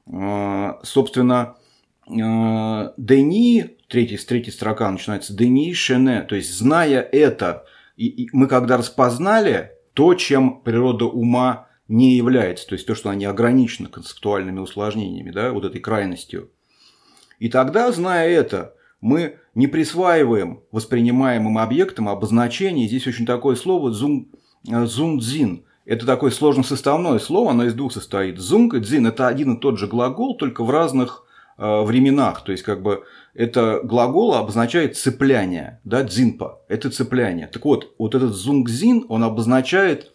Э, 0.08 0.74
собственно, 0.84 1.56
Дени, 2.06 3.78
третья, 3.88 4.18
третья 4.18 4.52
строка 4.52 4.92
начинается, 4.92 5.34
Дени 5.34 5.74
Шене, 5.74 6.24
то 6.24 6.36
есть 6.36 6.54
зная 6.54 7.00
это, 7.00 7.66
и, 7.96 8.08
и 8.08 8.30
мы 8.34 8.48
когда 8.48 8.76
распознали 8.76 9.72
то, 9.94 10.14
чем 10.14 10.62
природа 10.62 11.06
ума 11.06 11.68
не 11.88 12.16
является, 12.16 12.68
то 12.68 12.74
есть 12.74 12.88
то, 12.88 12.96
что 12.96 13.10
она 13.10 13.18
не 13.18 13.26
ограничена 13.26 13.90
концептуальными 13.90 14.60
усложнениями, 14.60 15.32
да, 15.32 15.52
вот 15.52 15.66
этой 15.66 15.82
крайностью. 15.82 16.50
И 17.40 17.50
тогда, 17.50 17.92
зная 17.92 18.30
это, 18.30 18.76
мы 19.02 19.38
не 19.54 19.68
присваиваем 19.68 20.62
воспринимаемым 20.72 21.58
объектам 21.58 22.08
обозначение. 22.08 22.88
Здесь 22.88 23.06
очень 23.06 23.26
такое 23.26 23.56
слово 23.58 23.92
зун, 23.92 24.30
зунцзин. 24.64 25.66
Это 25.86 26.06
такое 26.06 26.32
сложно-составное 26.32 27.20
слово, 27.20 27.52
оно 27.52 27.66
из 27.66 27.74
двух 27.74 27.92
состоит. 27.92 28.40
Зунг 28.40 28.76
и 28.76 28.80
дзин– 28.80 29.06
это 29.08 29.28
один 29.28 29.56
и 29.56 29.60
тот 29.60 29.78
же 29.78 29.88
глагол, 29.88 30.38
только 30.38 30.64
в 30.64 30.70
разных 30.70 31.26
э, 31.58 31.82
временах. 31.82 32.46
То 32.46 32.54
есть, 32.54 32.64
как 32.64 32.82
бы, 32.82 33.04
это 33.34 33.82
глагол 33.84 34.36
обозначает 34.36 34.96
цепляние, 34.96 35.82
да, 35.84 36.04
дзинпа– 36.04 36.62
это 36.70 36.90
цепляние. 36.90 37.48
Так 37.48 37.66
вот, 37.66 37.94
вот 38.00 38.16
этот 38.16 38.34
зунгзин, 38.34 39.06
он 39.10 39.26
обозначает 39.26 40.13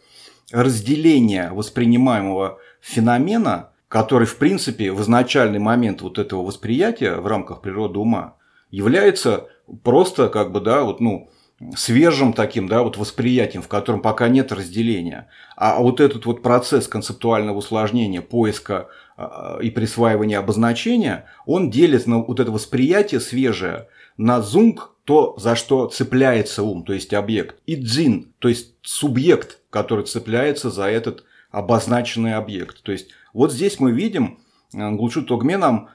разделение 0.52 1.50
воспринимаемого 1.52 2.58
феномена, 2.80 3.70
который, 3.88 4.26
в 4.26 4.36
принципе, 4.36 4.92
в 4.92 5.00
изначальный 5.00 5.58
момент 5.58 6.02
вот 6.02 6.18
этого 6.18 6.42
восприятия 6.42 7.16
в 7.16 7.26
рамках 7.26 7.60
природы 7.60 7.98
ума 7.98 8.36
является 8.70 9.48
просто 9.82 10.28
как 10.28 10.52
бы, 10.52 10.60
да, 10.60 10.82
вот, 10.82 11.00
ну, 11.00 11.30
свежим 11.76 12.32
таким, 12.32 12.68
да, 12.68 12.82
вот 12.82 12.96
восприятием, 12.96 13.62
в 13.62 13.68
котором 13.68 14.00
пока 14.00 14.28
нет 14.28 14.52
разделения. 14.52 15.28
А 15.56 15.80
вот 15.80 16.00
этот 16.00 16.24
вот 16.26 16.42
процесс 16.42 16.86
концептуального 16.86 17.58
усложнения, 17.58 18.22
поиска 18.22 18.88
а, 19.16 19.58
и 19.60 19.70
присваивания 19.70 20.38
обозначения, 20.38 21.24
он 21.46 21.70
делит 21.70 22.06
на 22.06 22.22
вот 22.22 22.38
это 22.38 22.52
восприятие 22.52 23.20
свежее 23.20 23.88
на 24.16 24.40
зунг, 24.40 24.94
то, 25.08 25.38
за 25.38 25.56
что 25.56 25.86
цепляется 25.86 26.62
ум, 26.62 26.84
то 26.84 26.92
есть 26.92 27.14
объект, 27.14 27.56
и 27.64 27.76
дзин, 27.76 28.34
то 28.40 28.48
есть 28.48 28.74
субъект, 28.82 29.60
который 29.70 30.04
цепляется 30.04 30.68
за 30.68 30.84
этот 30.84 31.24
обозначенный 31.50 32.34
объект. 32.34 32.82
То 32.82 32.92
есть 32.92 33.08
вот 33.32 33.50
здесь 33.50 33.80
мы 33.80 33.90
видим, 33.90 34.40
э, 34.74 34.90
Гулчу 34.90 35.22
Тогме 35.22 35.56
нам 35.56 35.88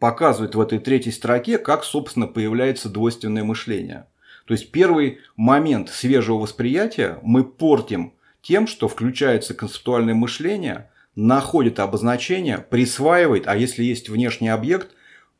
показывает 0.00 0.56
в 0.56 0.60
этой 0.60 0.80
третьей 0.80 1.12
строке, 1.12 1.58
как, 1.58 1.84
собственно, 1.84 2.26
появляется 2.26 2.88
двойственное 2.88 3.44
мышление. 3.44 4.08
То 4.46 4.54
есть 4.54 4.72
первый 4.72 5.20
момент 5.36 5.88
свежего 5.88 6.38
восприятия 6.38 7.20
мы 7.22 7.44
портим 7.44 8.14
тем, 8.42 8.66
что 8.66 8.88
включается 8.88 9.54
концептуальное 9.54 10.14
мышление, 10.14 10.90
находит 11.14 11.78
обозначение, 11.78 12.58
присваивает, 12.58 13.46
а 13.46 13.56
если 13.56 13.84
есть 13.84 14.08
внешний 14.08 14.48
объект, 14.48 14.90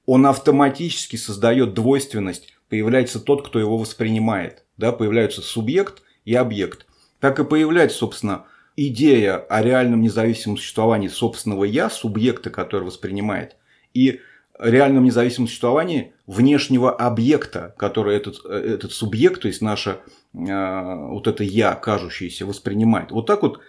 он 0.04 0.26
автоматически 0.26 1.16
создает 1.16 1.74
двойственность, 1.74 2.55
появляется 2.68 3.20
тот, 3.20 3.46
кто 3.46 3.58
его 3.58 3.76
воспринимает. 3.76 4.64
Да, 4.76 4.92
появляются 4.92 5.40
субъект 5.40 6.02
и 6.24 6.34
объект. 6.34 6.86
Так 7.20 7.38
и 7.38 7.44
появляется, 7.44 7.98
собственно, 7.98 8.44
идея 8.76 9.36
о 9.36 9.62
реальном 9.62 10.02
независимом 10.02 10.58
существовании 10.58 11.08
собственного 11.08 11.64
«я», 11.64 11.88
субъекта, 11.88 12.50
который 12.50 12.84
воспринимает, 12.84 13.56
и 13.94 14.20
реальном 14.58 15.04
независимом 15.04 15.48
существовании 15.48 16.12
внешнего 16.26 16.92
объекта, 16.92 17.74
который 17.78 18.16
этот, 18.16 18.44
этот 18.44 18.92
субъект, 18.92 19.42
то 19.42 19.48
есть 19.48 19.62
наше 19.62 19.98
э, 20.34 21.08
вот 21.08 21.26
это 21.26 21.44
«я», 21.44 21.74
кажущееся, 21.74 22.46
воспринимает. 22.46 23.10
Вот 23.10 23.26
так 23.26 23.42
вот 23.42 23.60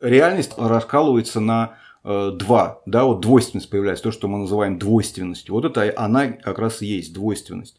реальность 0.00 0.52
раскалывается 0.56 1.40
на 1.40 1.74
э, 2.04 2.32
два, 2.34 2.82
да, 2.86 3.04
вот 3.04 3.20
двойственность 3.20 3.70
появляется, 3.70 4.04
то, 4.04 4.12
что 4.12 4.28
мы 4.28 4.38
называем 4.38 4.78
двойственностью. 4.78 5.54
Вот 5.54 5.64
это 5.64 5.92
она 5.96 6.28
как 6.28 6.58
раз 6.58 6.82
и 6.82 6.86
есть 6.86 7.12
двойственность. 7.12 7.78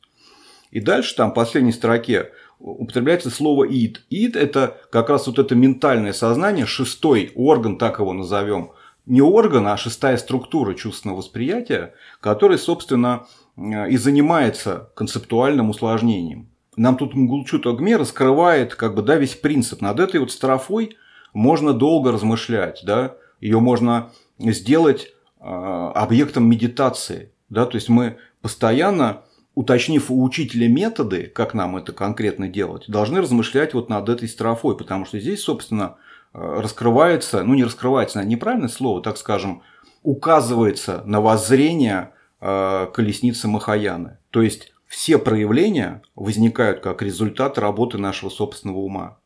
И 0.72 0.80
дальше 0.80 1.16
там 1.16 1.32
в 1.32 1.34
последней 1.34 1.74
строке 1.74 2.32
употребляется 2.60 3.30
слово 3.30 3.66
«ид». 3.66 4.04
«Ид»– 4.10 4.36
это 4.38 4.78
как 4.90 5.10
раз 5.10 5.28
вот 5.28 5.40
это 5.40 5.54
ментальное 5.56 6.14
сознание, 6.14 6.66
шестой 6.66 7.32
орган, 7.36 7.78
так 7.78 8.00
его 8.00 8.14
назовем, 8.14 8.72
не 9.06 9.22
орган, 9.22 9.68
а 9.68 9.78
шестая 9.78 10.18
структура 10.18 10.74
чувственного 10.74 11.18
восприятия, 11.18 11.94
который, 12.20 12.58
собственно, 12.58 13.28
и 13.58 13.98
занимается 13.98 14.90
концептуальным 14.96 15.70
усложнением. 15.70 16.50
Нам 16.78 16.98
тут 16.98 17.16
Мгулчут 17.16 17.68
Огме 17.68 17.98
раскрывает 17.98 18.76
как 18.76 18.96
бы, 18.96 19.02
да, 19.02 19.18
весь 19.18 19.36
принцип. 19.36 19.82
Над 19.82 20.00
этой 20.00 20.20
вот 20.20 20.32
строфой 20.32 20.96
можно 21.34 21.74
долго 21.74 22.12
размышлять, 22.12 22.82
да, 22.86 23.16
ее 23.42 23.60
можно 23.60 24.12
сделать 24.40 25.14
э, 25.40 25.44
объектом 25.44 26.50
медитации, 26.50 27.34
да, 27.50 27.66
то 27.66 27.76
есть 27.76 27.90
мы 27.90 28.18
постоянно 28.42 29.24
уточнив 29.56 30.10
у 30.10 30.24
учителя 30.24 30.68
методы, 30.68 31.24
как 31.28 31.54
нам 31.54 31.78
это 31.78 31.94
конкретно 31.94 32.48
делать, 32.48 32.86
должны 32.88 33.22
размышлять 33.22 33.74
вот 33.74 33.90
над 33.90 34.10
этой 34.10 34.28
строфой, 34.28 34.78
потому 34.78 35.06
что 35.06 35.20
здесь, 35.20 35.44
собственно, 35.44 35.98
э, 36.34 36.40
раскрывается, 36.40 37.44
ну 37.44 37.54
не 37.54 37.64
раскрывается, 37.64 38.24
неправильное 38.24 38.70
слово, 38.70 39.02
так 39.02 39.18
скажем, 39.18 39.64
указывается 40.04 41.04
на 41.06 41.22
воззрение 41.22 42.14
э, 42.40 42.88
колесницы 42.94 43.48
Махаяны. 43.48 44.18
То 44.30 44.42
есть 44.42 44.74
все 44.88 45.18
проявления 45.18 46.02
возникают 46.16 46.82
как 46.82 47.02
результат 47.02 47.58
работы 47.58 47.98
нашего 47.98 48.30
собственного 48.30 48.80
ума. 48.80 49.18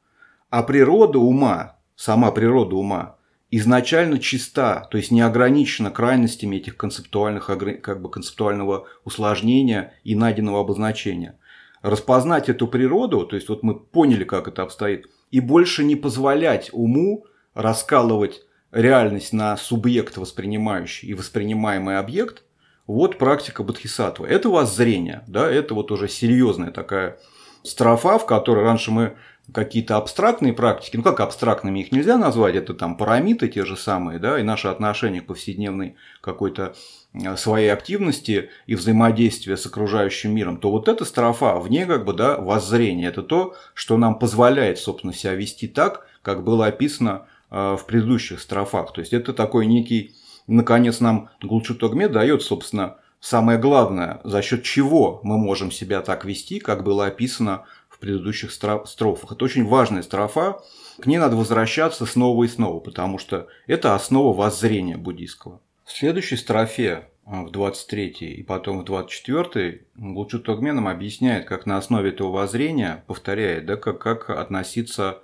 А 0.49 0.63
природа 0.63 1.19
ума, 1.19 1.77
сама 1.95 2.31
природа 2.31 2.75
ума, 2.75 3.14
изначально 3.57 4.19
чиста, 4.19 4.87
то 4.91 4.97
есть 4.97 5.11
не 5.11 5.21
ограничена 5.21 5.89
крайностями 5.89 6.57
этих 6.57 6.75
концептуальных, 6.75 7.45
как 7.81 8.01
бы 8.01 8.09
концептуального 8.09 8.87
усложнения 9.05 9.93
и 10.03 10.13
найденного 10.13 10.59
обозначения. 10.59 11.39
Распознать 11.81 12.49
эту 12.49 12.67
природу, 12.67 13.25
то 13.25 13.35
есть 13.37 13.47
вот 13.47 13.63
мы 13.63 13.79
поняли, 13.79 14.25
как 14.25 14.49
это 14.49 14.63
обстоит, 14.63 15.07
и 15.31 15.39
больше 15.39 15.85
не 15.85 15.95
позволять 15.95 16.69
уму 16.73 17.27
раскалывать 17.53 18.41
реальность 18.71 19.31
на 19.31 19.55
субъект 19.55 20.17
воспринимающий 20.17 21.07
и 21.07 21.13
воспринимаемый 21.13 21.97
объект, 21.97 22.43
вот 22.87 23.17
практика 23.17 23.63
бодхисаттвы. 23.63 24.27
Это 24.27 24.49
воззрение, 24.49 25.23
да, 25.27 25.49
это 25.49 25.73
вот 25.75 25.91
уже 25.91 26.09
серьезная 26.09 26.71
такая 26.71 27.19
строфа, 27.67 28.17
в 28.17 28.25
которой 28.25 28.63
раньше 28.63 28.91
мы 28.91 29.15
какие-то 29.53 29.97
абстрактные 29.97 30.53
практики, 30.53 30.97
ну 30.97 31.03
как 31.03 31.19
абстрактными 31.19 31.79
их 31.79 31.91
нельзя 31.91 32.17
назвать, 32.17 32.55
это 32.55 32.73
там 32.73 32.97
парамиты 32.97 33.47
те 33.47 33.65
же 33.65 33.77
самые, 33.77 34.19
да, 34.19 34.39
и 34.39 34.43
наше 34.43 34.69
отношение 34.69 35.21
к 35.21 35.27
повседневной 35.27 35.95
какой-то 36.21 36.75
э, 37.13 37.37
своей 37.37 37.69
активности 37.69 38.49
и 38.65 38.75
взаимодействия 38.75 39.57
с 39.57 39.65
окружающим 39.65 40.33
миром, 40.33 40.57
то 40.57 40.71
вот 40.71 40.87
эта 40.87 41.05
строфа, 41.05 41.61
ней 41.69 41.85
как 41.85 42.05
бы, 42.05 42.13
да, 42.13 42.37
воззрение, 42.37 43.09
это 43.09 43.21
то, 43.21 43.55
что 43.73 43.97
нам 43.97 44.17
позволяет, 44.17 44.79
собственно, 44.79 45.13
себя 45.13 45.35
вести 45.35 45.67
так, 45.67 46.07
как 46.21 46.43
было 46.43 46.65
описано 46.65 47.27
э, 47.51 47.77
в 47.79 47.85
предыдущих 47.85 48.39
строфах. 48.39 48.93
То 48.93 49.01
есть 49.01 49.13
это 49.13 49.31
такой 49.33 49.67
некий, 49.67 50.15
наконец, 50.47 50.99
нам 50.99 51.29
Гулчутогме 51.43 52.07
дает, 52.07 52.41
собственно, 52.41 52.97
самое 53.25 53.57
главное, 53.57 54.21
за 54.23 54.43
счет 54.43 54.63
чего 54.63 55.19
мы 55.23 55.37
можем 55.39 55.71
себя 55.71 56.01
так 56.01 56.25
вести, 56.25 56.59
как 56.59 56.83
было 56.83 57.07
описано 57.07 57.65
в 57.89 57.97
предыдущих 57.97 58.51
строфах. 58.51 59.31
Это 59.31 59.45
очень 59.45 59.65
важная 59.65 60.03
строфа, 60.03 60.61
к 61.01 61.07
ней 61.07 61.17
надо 61.17 61.35
возвращаться 61.35 62.05
снова 62.05 62.43
и 62.43 62.47
снова, 62.47 62.79
потому 62.79 63.17
что 63.17 63.47
это 63.65 63.95
основа 63.95 64.35
воззрения 64.35 64.97
буддийского. 64.97 65.59
В 65.85 65.91
следующей 65.91 66.37
строфе, 66.37 67.09
а, 67.25 67.43
в 67.43 67.51
23 67.51 68.09
и 68.09 68.43
потом 68.43 68.81
в 68.81 68.85
24 68.85 69.81
Гулчу 69.95 70.39
Тогме 70.39 70.71
нам 70.71 70.87
объясняет, 70.87 71.45
как 71.45 71.65
на 71.65 71.77
основе 71.77 72.09
этого 72.09 72.31
воззрения, 72.31 73.03
повторяет, 73.07 73.65
да, 73.65 73.75
как, 73.75 73.99
как 73.99 74.29
относиться 74.29 75.19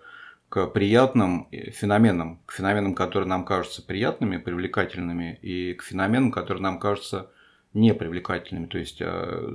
к 0.50 0.65
приятным 0.67 1.48
феноменам, 1.51 2.41
к 2.48 2.53
феноменам, 2.53 2.96
которые 2.96 3.29
нам 3.29 3.46
кажутся 3.46 3.84
приятными, 3.84 4.38
привлекательными, 4.38 5.38
и 5.41 5.74
к 5.75 5.84
феноменам, 5.84 6.31
которые 6.31 6.63
нам 6.63 6.79
кажутся 6.79 7.29
непривлекательными. 7.74 8.68
То 8.68 8.78
есть 8.78 9.01
а, 9.01 9.50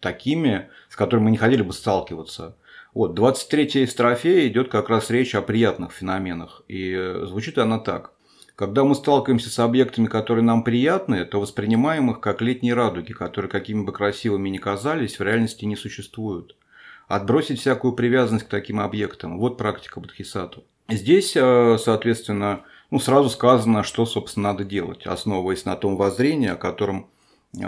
такими, 0.00 0.68
с 0.88 0.96
которыми 0.96 1.24
мы 1.24 1.30
не 1.32 1.36
хотели 1.36 1.62
бы 1.62 1.72
сталкиваться. 1.72 2.56
Вот, 2.92 3.18
23-я 3.18 3.86
строфея 3.88 4.46
идет 4.46 4.68
как 4.68 4.88
раз 4.88 5.10
речь 5.10 5.34
о 5.34 5.42
приятных 5.42 5.92
феноменах. 5.92 6.62
И 6.68 6.94
э, 6.96 7.26
звучит 7.26 7.58
она 7.58 7.80
так. 7.80 8.12
Когда 8.54 8.84
мы 8.84 8.94
сталкиваемся 8.94 9.50
с 9.50 9.58
объектами, 9.58 10.06
которые 10.06 10.44
нам 10.44 10.62
приятны, 10.62 11.24
то 11.24 11.40
воспринимаем 11.40 12.12
их 12.12 12.20
как 12.20 12.40
летние 12.40 12.74
радуги, 12.74 13.12
которые 13.12 13.50
какими 13.50 13.82
бы 13.82 13.92
красивыми 13.92 14.48
ни 14.48 14.58
казались, 14.58 15.18
в 15.18 15.22
реальности 15.22 15.64
не 15.64 15.74
существуют. 15.74 16.54
Отбросить 17.08 17.58
всякую 17.58 17.94
привязанность 17.94 18.46
к 18.46 18.50
таким 18.50 18.78
объектам– 18.78 19.38
вот 19.40 19.58
практика 19.58 19.98
Бодхисаттвы. 19.98 20.62
Здесь, 20.88 21.32
э, 21.34 21.78
соответственно, 21.78 22.62
ну, 22.90 23.00
сразу 23.00 23.28
сказано, 23.28 23.82
что, 23.82 24.06
собственно, 24.06 24.52
надо 24.52 24.64
делать, 24.64 25.04
основываясь 25.04 25.64
на 25.64 25.74
том 25.74 25.96
воззрении, 25.96 26.48
о 26.48 26.56
котором 26.56 27.08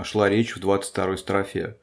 шла 0.04 0.28
речь 0.28 0.54
в 0.54 0.60
22-й 0.60 1.18
строфе. 1.18 1.76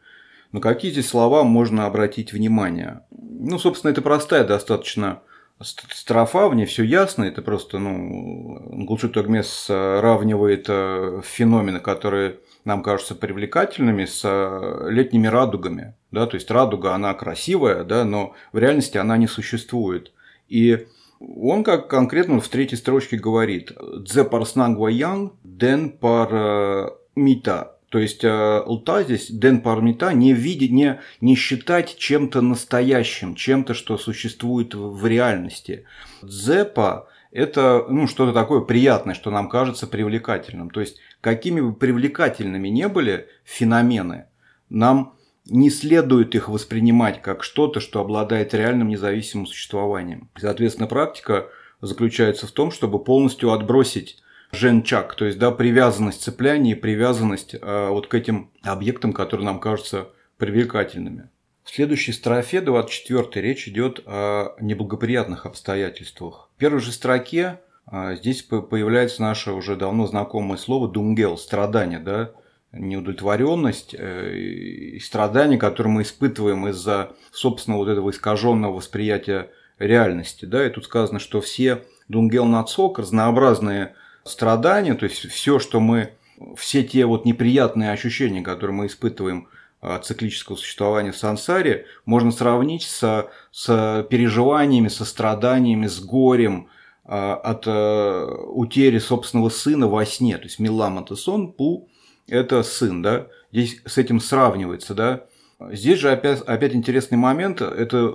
На 0.51 0.61
какие 0.61 0.91
здесь 0.91 1.09
слова 1.09 1.43
можно 1.43 1.85
обратить 1.85 2.31
внимание? 2.31 3.01
Ну, 3.11 3.57
собственно, 3.57 3.91
это 3.91 4.01
простая 4.01 4.43
достаточно 4.43 5.21
строфа, 5.61 6.47
в 6.47 6.55
ней 6.55 6.65
все 6.65 6.83
ясно, 6.83 7.23
это 7.23 7.41
просто, 7.41 7.79
ну, 7.79 8.85
Гулшит 8.85 9.15
Огмес 9.17 9.47
сравнивает 9.49 10.65
э, 10.67 11.21
феномены, 11.23 11.79
которые 11.79 12.39
нам 12.65 12.83
кажутся 12.83 13.15
привлекательными, 13.15 14.05
с 14.05 14.21
э, 14.23 14.89
летними 14.89 15.27
радугами, 15.27 15.95
да, 16.11 16.25
то 16.25 16.35
есть 16.35 16.51
радуга, 16.51 16.93
она 16.93 17.13
красивая, 17.13 17.83
да, 17.83 18.03
но 18.03 18.33
в 18.51 18.57
реальности 18.57 18.97
она 18.97 19.17
не 19.17 19.27
существует. 19.27 20.11
И 20.49 20.87
он 21.19 21.63
как 21.63 21.87
конкретно 21.87 22.39
в 22.39 22.47
третьей 22.47 22.77
строчке 22.77 23.17
говорит 23.17 23.71
«Дзе 23.99 24.23
пар 24.23 24.45
снангва 24.45 24.87
янг, 24.87 25.33
ден 25.43 25.91
пар 25.91 26.29
э, 26.31 26.89
мита». 27.15 27.72
То 27.93 27.99
есть 27.99 28.23
э, 28.23 28.63
лта 28.65 29.03
здесь, 29.03 29.29
ден 29.29 29.61
пармита, 29.61 30.13
не 30.13 30.33
видеть, 30.33 30.71
не, 30.71 30.99
не 31.21 31.35
считать 31.35 31.95
чем-то 31.95 32.41
настоящим, 32.41 33.35
чем-то, 33.35 33.75
что 33.75 33.99
существует 33.99 34.73
в, 34.73 34.97
в 34.97 35.05
реальности. 35.05 35.85
Дзепа– 36.23 37.07
это 37.31 37.85
ну, 37.87 38.07
что-то 38.07 38.33
такое 38.33 38.61
приятное, 38.61 39.13
что 39.13 39.29
нам 39.29 39.47
кажется 39.47 39.85
привлекательным. 39.85 40.71
То 40.71 40.79
есть, 40.79 40.97
какими 41.21 41.61
бы 41.61 41.71
привлекательными 41.71 42.67
не 42.69 42.87
были 42.87 43.27
феномены, 43.43 44.25
нам 44.69 45.13
не 45.45 45.69
следует 45.69 46.33
их 46.33 46.49
воспринимать 46.49 47.21
как 47.21 47.43
что-то, 47.43 47.79
что 47.79 48.01
обладает 48.01 48.55
реальным 48.55 48.87
независимым 48.87 49.45
существованием. 49.45 50.31
Соответственно, 50.35 50.87
практика 50.87 51.49
заключается 51.79 52.47
в 52.47 52.51
том, 52.53 52.71
чтобы 52.71 53.03
полностью 53.03 53.51
отбросить 53.51 54.22
женчак, 54.53 55.15
то 55.15 55.25
есть 55.25 55.39
да, 55.39 55.51
привязанность 55.51 56.21
цепляния 56.21 56.73
и 56.73 56.75
привязанность 56.75 57.55
э, 57.55 57.87
вот 57.89 58.07
к 58.07 58.13
этим 58.13 58.51
объектам, 58.61 59.11
которые 59.11 59.45
нам 59.45 59.59
кажутся 59.59 60.09
привлекательными. 60.37 61.29
В 61.63 61.69
следующей 61.69 62.11
строфе, 62.11 62.61
24 62.61 63.45
речь 63.45 63.67
идет 63.67 64.01
о 64.05 64.55
неблагоприятных 64.59 65.45
обстоятельствах. 65.45 66.49
В 66.55 66.59
первой 66.59 66.81
же 66.81 66.91
строке 66.91 67.59
э, 67.91 68.15
здесь 68.15 68.43
появляется 68.43 69.21
наше 69.21 69.51
уже 69.51 69.75
давно 69.75 70.05
знакомое 70.07 70.57
слово 70.57 70.87
дунгел, 70.87 71.37
страдание, 71.37 71.99
да, 71.99 72.31
неудовлетворенность 72.73 73.95
э, 73.97 74.35
и 74.35 74.99
страдания, 74.99 75.57
которые 75.57 75.93
мы 75.93 76.01
испытываем 76.01 76.67
из-за 76.67 77.13
собственного 77.31 77.79
вот 77.79 77.89
этого 77.89 78.09
искаженного 78.09 78.73
восприятия 78.73 79.49
реальности. 79.79 80.45
Да? 80.45 80.65
И 80.65 80.69
тут 80.69 80.85
сказано, 80.85 81.19
что 81.19 81.41
все 81.41 81.83
дунгел 82.07 82.45
нацок, 82.45 82.99
разнообразные 82.99 83.95
страдания, 84.23 84.93
то 84.95 85.05
есть 85.05 85.29
все, 85.29 85.59
что 85.59 85.79
мы, 85.79 86.13
все 86.55 86.83
те 86.83 87.05
вот 87.05 87.25
неприятные 87.25 87.91
ощущения, 87.91 88.41
которые 88.41 88.75
мы 88.75 88.87
испытываем 88.87 89.47
от 89.81 90.05
циклического 90.05 90.55
существования 90.55 91.11
в 91.11 91.17
сансаре, 91.17 91.85
можно 92.05 92.31
сравнить 92.31 92.83
со, 92.83 93.29
с 93.51 94.07
переживаниями, 94.09 94.87
со 94.87 95.03
страданиями, 95.03 95.87
с 95.87 95.99
горем 95.99 96.69
а, 97.03 97.35
от 97.35 97.67
э, 97.67 98.25
утери 98.47 98.97
собственного 98.99 99.49
сына 99.49 99.87
во 99.89 100.05
сне. 100.05 100.37
То 100.37 100.45
есть 100.45 100.59
Милам 100.59 100.99
это 100.99 101.17
сон, 101.17 101.51
Пу– 101.51 101.89
это 102.27 102.63
сын. 102.63 103.01
Да? 103.01 103.27
Здесь 103.51 103.81
с 103.85 103.97
этим 103.97 104.21
сравнивается. 104.21 104.93
Да? 104.93 105.25
Здесь 105.71 105.99
же 105.99 106.11
опять, 106.11 106.41
опять 106.41 106.73
интересный 106.73 107.17
момент– 107.17 107.61
это 107.61 107.97
э, 107.97 108.13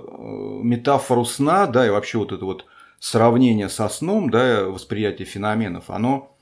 метафору 0.63 1.23
сна, 1.23 1.67
да, 1.67 1.85
и 1.85 1.91
вообще 1.91 2.17
вот 2.17 2.31
это 2.31 2.43
вот 2.45 2.65
сравнение 2.99 3.69
со 3.69 3.89
сном, 3.89 4.29
да, 4.29 4.65
восприятие 4.65 5.25
феноменов, 5.25 5.89
оно 5.89 6.35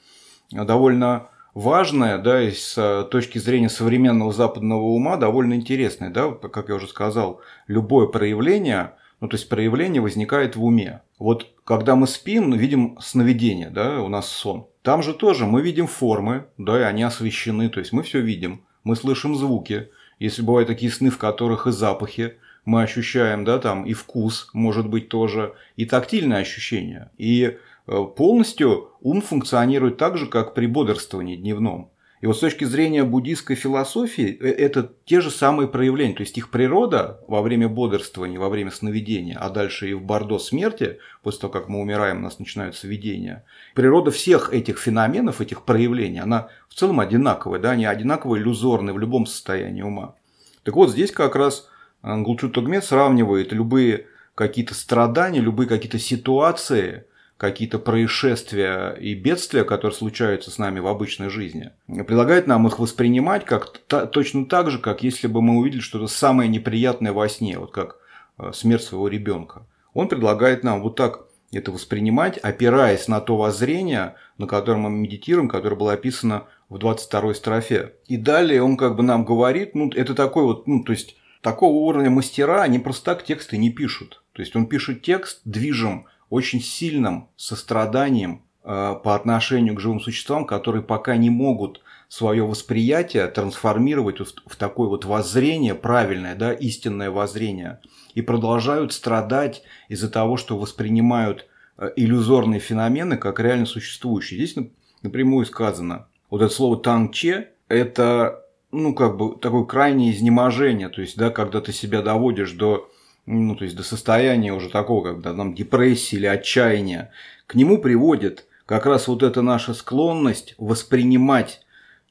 довольно 0.52 1.30
важное, 1.54 2.18
да, 2.18 2.42
и 2.42 2.52
с 2.52 3.08
точки 3.12 3.40
зрения 3.40 3.70
современного 3.70 4.32
западного 4.32 4.82
ума 4.84 5.18
довольно 5.18 5.54
интересное, 5.54 6.10
да, 6.10 6.32
как 6.32 6.70
я 6.70 6.76
уже 6.76 6.88
сказал, 6.88 7.42
любое 7.68 8.08
проявление, 8.08 8.94
ну, 9.20 9.28
то 9.28 9.36
есть 9.36 9.50
проявление 9.50 10.02
возникает 10.02 10.56
в 10.56 10.64
уме. 10.64 11.02
Вот 11.18 11.48
когда 11.64 11.96
мы 11.96 12.06
спим, 12.06 12.54
видим 12.54 12.98
сновидение, 13.02 13.72
да, 13.72 14.02
у 14.02 14.08
нас 14.08 14.28
сон. 14.30 14.68
Там 14.84 15.02
же 15.02 15.14
тоже 15.14 15.48
мы 15.48 15.62
видим 15.62 15.88
формы, 15.88 16.46
да, 16.58 16.80
и 16.80 16.84
они 16.84 17.04
освещены, 17.04 17.70
то 17.70 17.80
есть 17.80 17.92
мы 17.92 18.04
все 18.04 18.22
видим, 18.22 18.66
мы 18.84 18.96
слышим 18.96 19.36
звуки. 19.36 19.90
Если 20.20 20.44
бывают 20.44 20.68
такие 20.68 20.92
сны, 20.92 21.10
в 21.10 21.18
которых 21.18 21.68
и 21.68 21.72
запахи, 21.72 22.38
мы 22.68 22.84
ощущаем, 22.84 23.46
да, 23.46 23.60
там 23.60 23.86
и 23.86 23.94
вкус, 23.94 24.50
может 24.52 24.90
быть, 24.90 25.08
тоже, 25.08 25.54
и 25.78 25.86
тактильное 25.86 26.42
ощущение. 26.42 27.10
И 27.18 27.56
э, 27.88 28.04
полностью 28.18 28.90
ум 29.00 29.22
функционирует 29.22 29.96
так 29.96 30.18
же, 30.18 30.28
как 30.28 30.54
при 30.54 30.66
бодрствовании 30.66 31.38
дневном. 31.38 31.90
И 32.20 32.26
вот 32.26 32.36
с 32.36 32.40
точки 32.42 32.66
зрения 32.66 33.06
буддийской 33.06 33.56
философии, 33.56 34.38
э, 34.42 34.50
это 34.50 34.92
те 35.06 35.22
же 35.22 35.32
самые 35.32 35.70
проявления. 35.70 36.14
То 36.14 36.24
есть 36.24 36.38
их 36.38 36.50
природа 36.50 37.22
во 37.30 37.42
время 37.42 37.70
бодрствования, 37.70 38.38
во 38.38 38.50
время 38.50 38.72
сновидения, 38.72 39.38
а 39.38 39.50
дальше 39.50 39.90
и 39.90 39.94
в 39.94 40.02
бордо 40.02 40.38
смерти, 40.38 40.98
после 41.24 41.40
того, 41.40 41.54
как 41.54 41.70
мы 41.70 41.80
умираем, 41.80 42.18
у 42.18 42.22
нас 42.24 42.38
начинаются 42.38 42.86
видения. 42.86 43.46
Природа 43.76 44.12
всех 44.12 44.54
этих 44.54 44.78
феноменов, 44.78 45.40
этих 45.40 45.64
проявлений, 45.64 46.20
она 46.20 46.50
в 46.68 46.74
целом 46.74 47.00
одинаковая. 47.00 47.62
Да? 47.62 47.72
Они 47.72 47.86
одинаково 47.86 48.36
иллюзорны 48.36 48.92
в 48.92 49.00
любом 49.00 49.26
состоянии 49.26 49.84
ума. 49.84 50.16
Так 50.64 50.76
вот, 50.76 50.90
здесь 50.90 51.14
как 51.14 51.38
раз 51.38 51.70
Гулчу 52.16 52.50
Тогмет 52.50 52.84
сравнивает 52.86 53.52
любые 53.52 54.08
какие-то 54.36 54.74
страдания, 54.74 55.40
любые 55.40 55.68
какие-то 55.68 56.00
ситуации, 56.00 57.06
какие-то 57.38 57.80
происшествия 57.80 58.92
и 58.92 59.14
бедствия, 59.14 59.64
которые 59.64 59.96
случаются 59.96 60.50
с 60.50 60.58
нами 60.58 60.80
в 60.80 60.88
обычной 60.88 61.30
жизни, 61.30 61.72
предлагает 61.88 62.48
нам 62.48 62.68
их 62.68 62.80
воспринимать 62.80 63.46
как 63.46 63.78
точно 64.12 64.46
так 64.46 64.72
же, 64.72 64.80
как 64.80 65.04
если 65.04 65.28
бы 65.28 65.42
мы 65.42 65.58
увидели 65.58 65.82
что-то 65.82 66.08
самое 66.08 66.50
неприятное 66.50 67.14
во 67.14 67.28
сне, 67.30 67.60
вот 67.60 67.72
как 67.72 67.98
э, 68.38 68.52
смерть 68.54 68.84
своего 68.84 69.08
ребенка. 69.08 69.68
Он 69.94 70.08
предлагает 70.08 70.64
нам 70.64 70.82
вот 70.82 70.96
так 70.96 71.28
это 71.52 71.72
воспринимать, 71.72 72.38
опираясь 72.38 73.08
на 73.08 73.22
то 73.22 73.38
воззрение, 73.38 74.16
на 74.38 74.48
котором 74.48 74.82
мы 74.82 74.90
медитируем, 74.90 75.48
которое 75.48 75.76
было 75.76 75.94
описано 75.94 76.46
в 76.70 76.78
22 76.78 77.34
строфе. 77.36 77.94
И 78.08 78.18
далее 78.18 78.62
он 78.62 78.78
как 78.78 78.96
бы 78.96 79.04
нам 79.04 79.24
говорит, 79.24 79.74
ну, 79.74 79.90
это 79.96 80.14
такой 80.14 80.44
вот, 80.44 80.68
ну, 80.68 80.84
то 80.84 80.92
есть 80.92 81.16
такого 81.42 81.76
уровня 81.76 82.10
мастера, 82.10 82.62
они 82.62 82.80
просто 82.80 83.06
так 83.06 83.24
тексты 83.24 83.58
не 83.58 83.70
пишут. 83.70 84.24
То 84.34 84.42
есть 84.42 84.56
он 84.56 84.68
пишет 84.68 85.02
текст 85.02 85.42
движим 85.46 86.06
очень 86.30 86.62
сильным 86.62 87.30
состраданием 87.36 88.44
э, 88.64 88.96
по 89.04 89.16
отношению 89.16 89.76
к 89.76 89.80
живым 89.80 90.00
существам, 90.00 90.46
которые 90.46 90.84
пока 90.84 91.16
не 91.16 91.30
могут 91.30 91.82
свое 92.10 92.46
восприятие 92.46 93.28
трансформировать 93.28 94.20
в, 94.20 94.26
в 94.46 94.56
такое 94.56 94.88
вот 94.88 95.06
воззрение 95.06 95.76
правильное, 95.76 96.36
да, 96.36 96.54
истинное 96.54 97.12
воззрение, 97.12 97.80
и 98.14 98.22
продолжают 98.22 98.94
страдать 98.94 99.64
из-за 99.90 100.10
того, 100.10 100.38
что 100.38 100.58
воспринимают 100.58 101.48
э, 101.78 101.92
иллюзорные 101.96 102.60
феномены 102.60 103.18
как 103.18 103.40
реально 103.40 103.66
существующие. 103.66 104.46
Здесь 104.46 104.66
напрямую 105.02 105.46
сказано, 105.46 106.08
вот 106.30 106.42
это 106.42 106.54
слово 106.54 106.78
«тангче»– 106.78 107.50
это 107.70 108.44
ну, 108.72 108.94
как 108.94 109.18
бы 109.18 109.36
такое 109.36 109.64
крайнее 109.64 110.12
изнеможение, 110.12 110.90
то 110.90 111.02
есть, 111.02 111.18
да, 111.18 111.30
когда 111.30 111.62
ты 111.62 111.72
себя 111.72 112.02
доводишь 112.02 112.52
до, 112.52 112.90
ну, 113.26 113.56
то 113.56 113.64
есть, 113.64 113.76
до 113.76 113.84
состояния 113.84 114.54
уже 114.54 114.70
такого, 114.70 115.04
когда 115.04 115.34
там 115.34 115.54
депрессии 115.54 116.18
или 116.18 116.26
отчаяния, 116.26 117.12
к 117.46 117.56
нему 117.56 117.78
приводит 117.80 118.46
как 118.66 118.86
раз 118.86 119.08
вот 119.08 119.24
эта 119.24 119.42
наша 119.42 119.74
склонность 119.74 120.54
воспринимать 120.58 121.62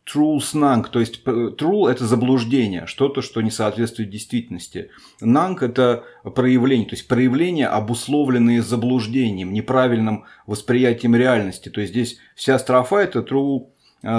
true 0.06 0.38
snang, 0.38 0.86
то 0.90 1.00
есть 1.00 1.22
true– 1.24 1.90
это 1.90 2.06
заблуждение, 2.06 2.86
что-то, 2.86 3.20
что 3.22 3.42
не 3.42 3.50
соответствует 3.50 4.08
действительности. 4.08 4.90
Нанг– 5.20 5.62
это 5.64 6.04
проявление, 6.22 6.88
то 6.88 6.94
есть 6.94 7.08
проявления, 7.08 7.66
обусловленные 7.66 8.62
заблуждением, 8.62 9.52
неправильным 9.52 10.24
восприятием 10.46 11.16
реальности. 11.16 11.68
То 11.68 11.80
есть 11.80 11.92
здесь 11.92 12.18
вся 12.34 12.58
строфа– 12.58 12.96
это 13.02 13.18
true 13.18 13.66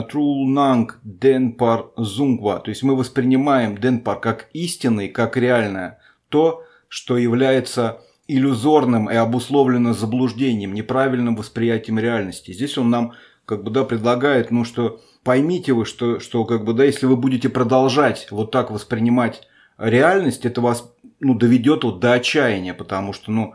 Трулнанг 0.10 1.00
Денпар 1.04 1.88
Зунгва. 1.95 2.60
То 2.60 2.69
есть 2.69 2.84
мы 2.84 2.95
воспринимаем 2.95 3.78
Денпар 3.78 4.19
как 4.19 4.50
истинный, 4.54 5.08
как 5.08 5.38
реальное. 5.38 6.00
То, 6.30 6.63
что 6.89 7.17
является 7.17 8.02
иллюзорным 8.28 9.10
и 9.10 9.15
обусловлено 9.15 9.93
заблуждением, 9.93 10.73
неправильным 10.73 11.36
восприятием 11.36 12.00
реальности. 12.00 12.52
Здесь 12.52 12.78
он 12.78 12.89
нам 12.89 13.13
как 13.45 13.63
бы 13.63 13.71
да, 13.71 13.86
предлагает, 13.86 14.52
ну 14.52 14.65
что 14.65 15.00
поймите 15.23 15.71
вы, 15.71 15.86
что, 15.86 16.19
что 16.19 16.43
как 16.43 16.65
бы 16.65 16.73
да, 16.73 16.84
если 16.84 17.06
вы 17.06 17.15
будете 17.15 17.47
продолжать 17.47 18.28
вот 18.30 18.52
так 18.52 18.71
воспринимать 18.71 19.47
реальность, 19.78 20.45
это 20.45 20.60
вас 20.60 20.91
ну, 21.21 21.34
доведет 21.34 21.86
вот 21.86 22.00
до 22.00 22.13
отчаяния, 22.13 22.73
потому 22.73 23.13
что 23.13 23.32
ну, 23.32 23.54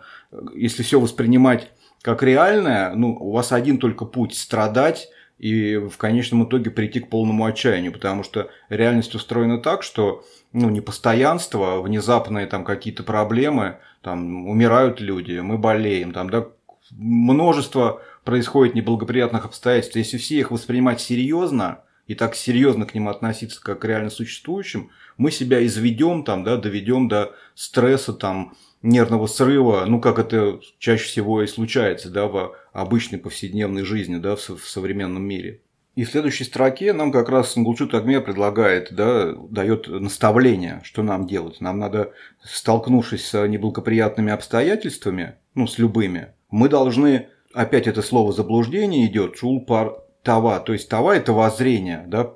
если 0.55 0.83
все 0.83 0.99
воспринимать 0.99 1.71
как 2.01 2.23
реальное, 2.23 2.95
ну, 2.95 3.16
у 3.21 3.33
вас 3.33 3.53
один 3.53 3.79
только 3.79 4.05
путь– 4.05 4.35
страдать, 4.37 5.09
и 5.42 5.76
в 5.76 5.98
конечном 5.98 6.44
итоге 6.44 6.70
прийти 6.70 7.00
к 7.00 7.11
полному 7.11 7.44
отчаянию, 7.44 7.92
потому 7.92 8.22
что 8.22 8.48
реальность 8.68 9.16
устроена 9.16 9.59
так, 9.59 9.83
что 9.83 10.24
ну, 10.52 10.70
непостоянство, 10.70 11.83
внезапные 11.83 12.46
там 12.46 12.64
какие-то 12.64 13.02
проблемы, 13.02 13.78
там 14.02 14.46
умирают 14.48 15.00
люди, 15.00 15.40
мы 15.40 15.59
болеем, 15.59 16.12
там, 16.12 16.31
да, 16.31 16.46
множество 16.92 18.00
происходит 18.22 18.76
неблагоприятных 18.76 19.44
обстоятельств. 19.44 19.96
Если 19.96 20.16
все 20.16 20.38
их 20.38 20.52
воспринимать 20.52 21.00
серьезно 21.00 21.81
и 22.07 22.15
так 22.15 22.35
серьезно 22.35 22.87
к 22.87 22.95
ним 22.95 23.09
относиться, 23.09 23.62
как 23.62 23.81
к 23.81 23.85
реально 23.85 24.11
существующим, 24.11 24.91
мы 25.17 25.31
себя 25.31 25.65
изведем, 25.65 26.25
там, 26.25 26.45
да, 26.45 26.57
доведем 26.57 27.09
до 27.09 27.35
стресса, 27.55 28.12
там, 28.12 28.55
нервного 28.83 29.27
срыва, 29.27 29.85
ну, 29.87 30.01
как 30.01 30.19
это 30.19 30.61
чаще 30.79 31.05
всего 31.05 31.43
и 31.43 31.47
случается, 31.47 32.11
да, 32.11 32.27
в 32.27 32.57
обычной 32.73 33.19
повседневной 33.19 33.85
жизни, 33.85 34.17
да, 34.17 34.37
в, 34.37 34.49
в 34.49 34.69
современном 34.69 35.23
мире. 35.23 35.61
И 35.95 36.05
в 36.05 36.11
следующей 36.11 36.45
строке 36.45 36.93
нам 36.95 37.12
как 37.12 37.29
раз 37.29 37.53
Сангулчут 37.53 37.95
Агме 37.95 38.21
предлагает, 38.21 38.93
да, 38.93 39.35
дает 39.51 39.88
наставление, 39.88 40.81
что 40.85 41.03
нам 41.03 41.27
делать. 41.27 41.61
Нам 41.61 41.79
надо, 41.79 42.12
столкнувшись 42.43 43.27
с 43.27 43.47
неблагоприятными 43.47 44.33
обстоятельствами, 44.33 45.35
ну, 45.55 45.67
с 45.67 45.79
любыми, 45.79 46.29
мы 46.51 46.69
должны, 46.71 47.29
опять 47.53 47.87
это 47.87 48.01
слово 48.01 48.33
заблуждение 48.33 49.07
идет, 49.07 49.37
чулпар 49.37 50.02
тава, 50.22 50.61
то 50.61 50.72
есть 50.72 50.88
тава– 50.88 51.12
это 51.16 51.32
воззрение, 51.32 52.04
да, 52.06 52.30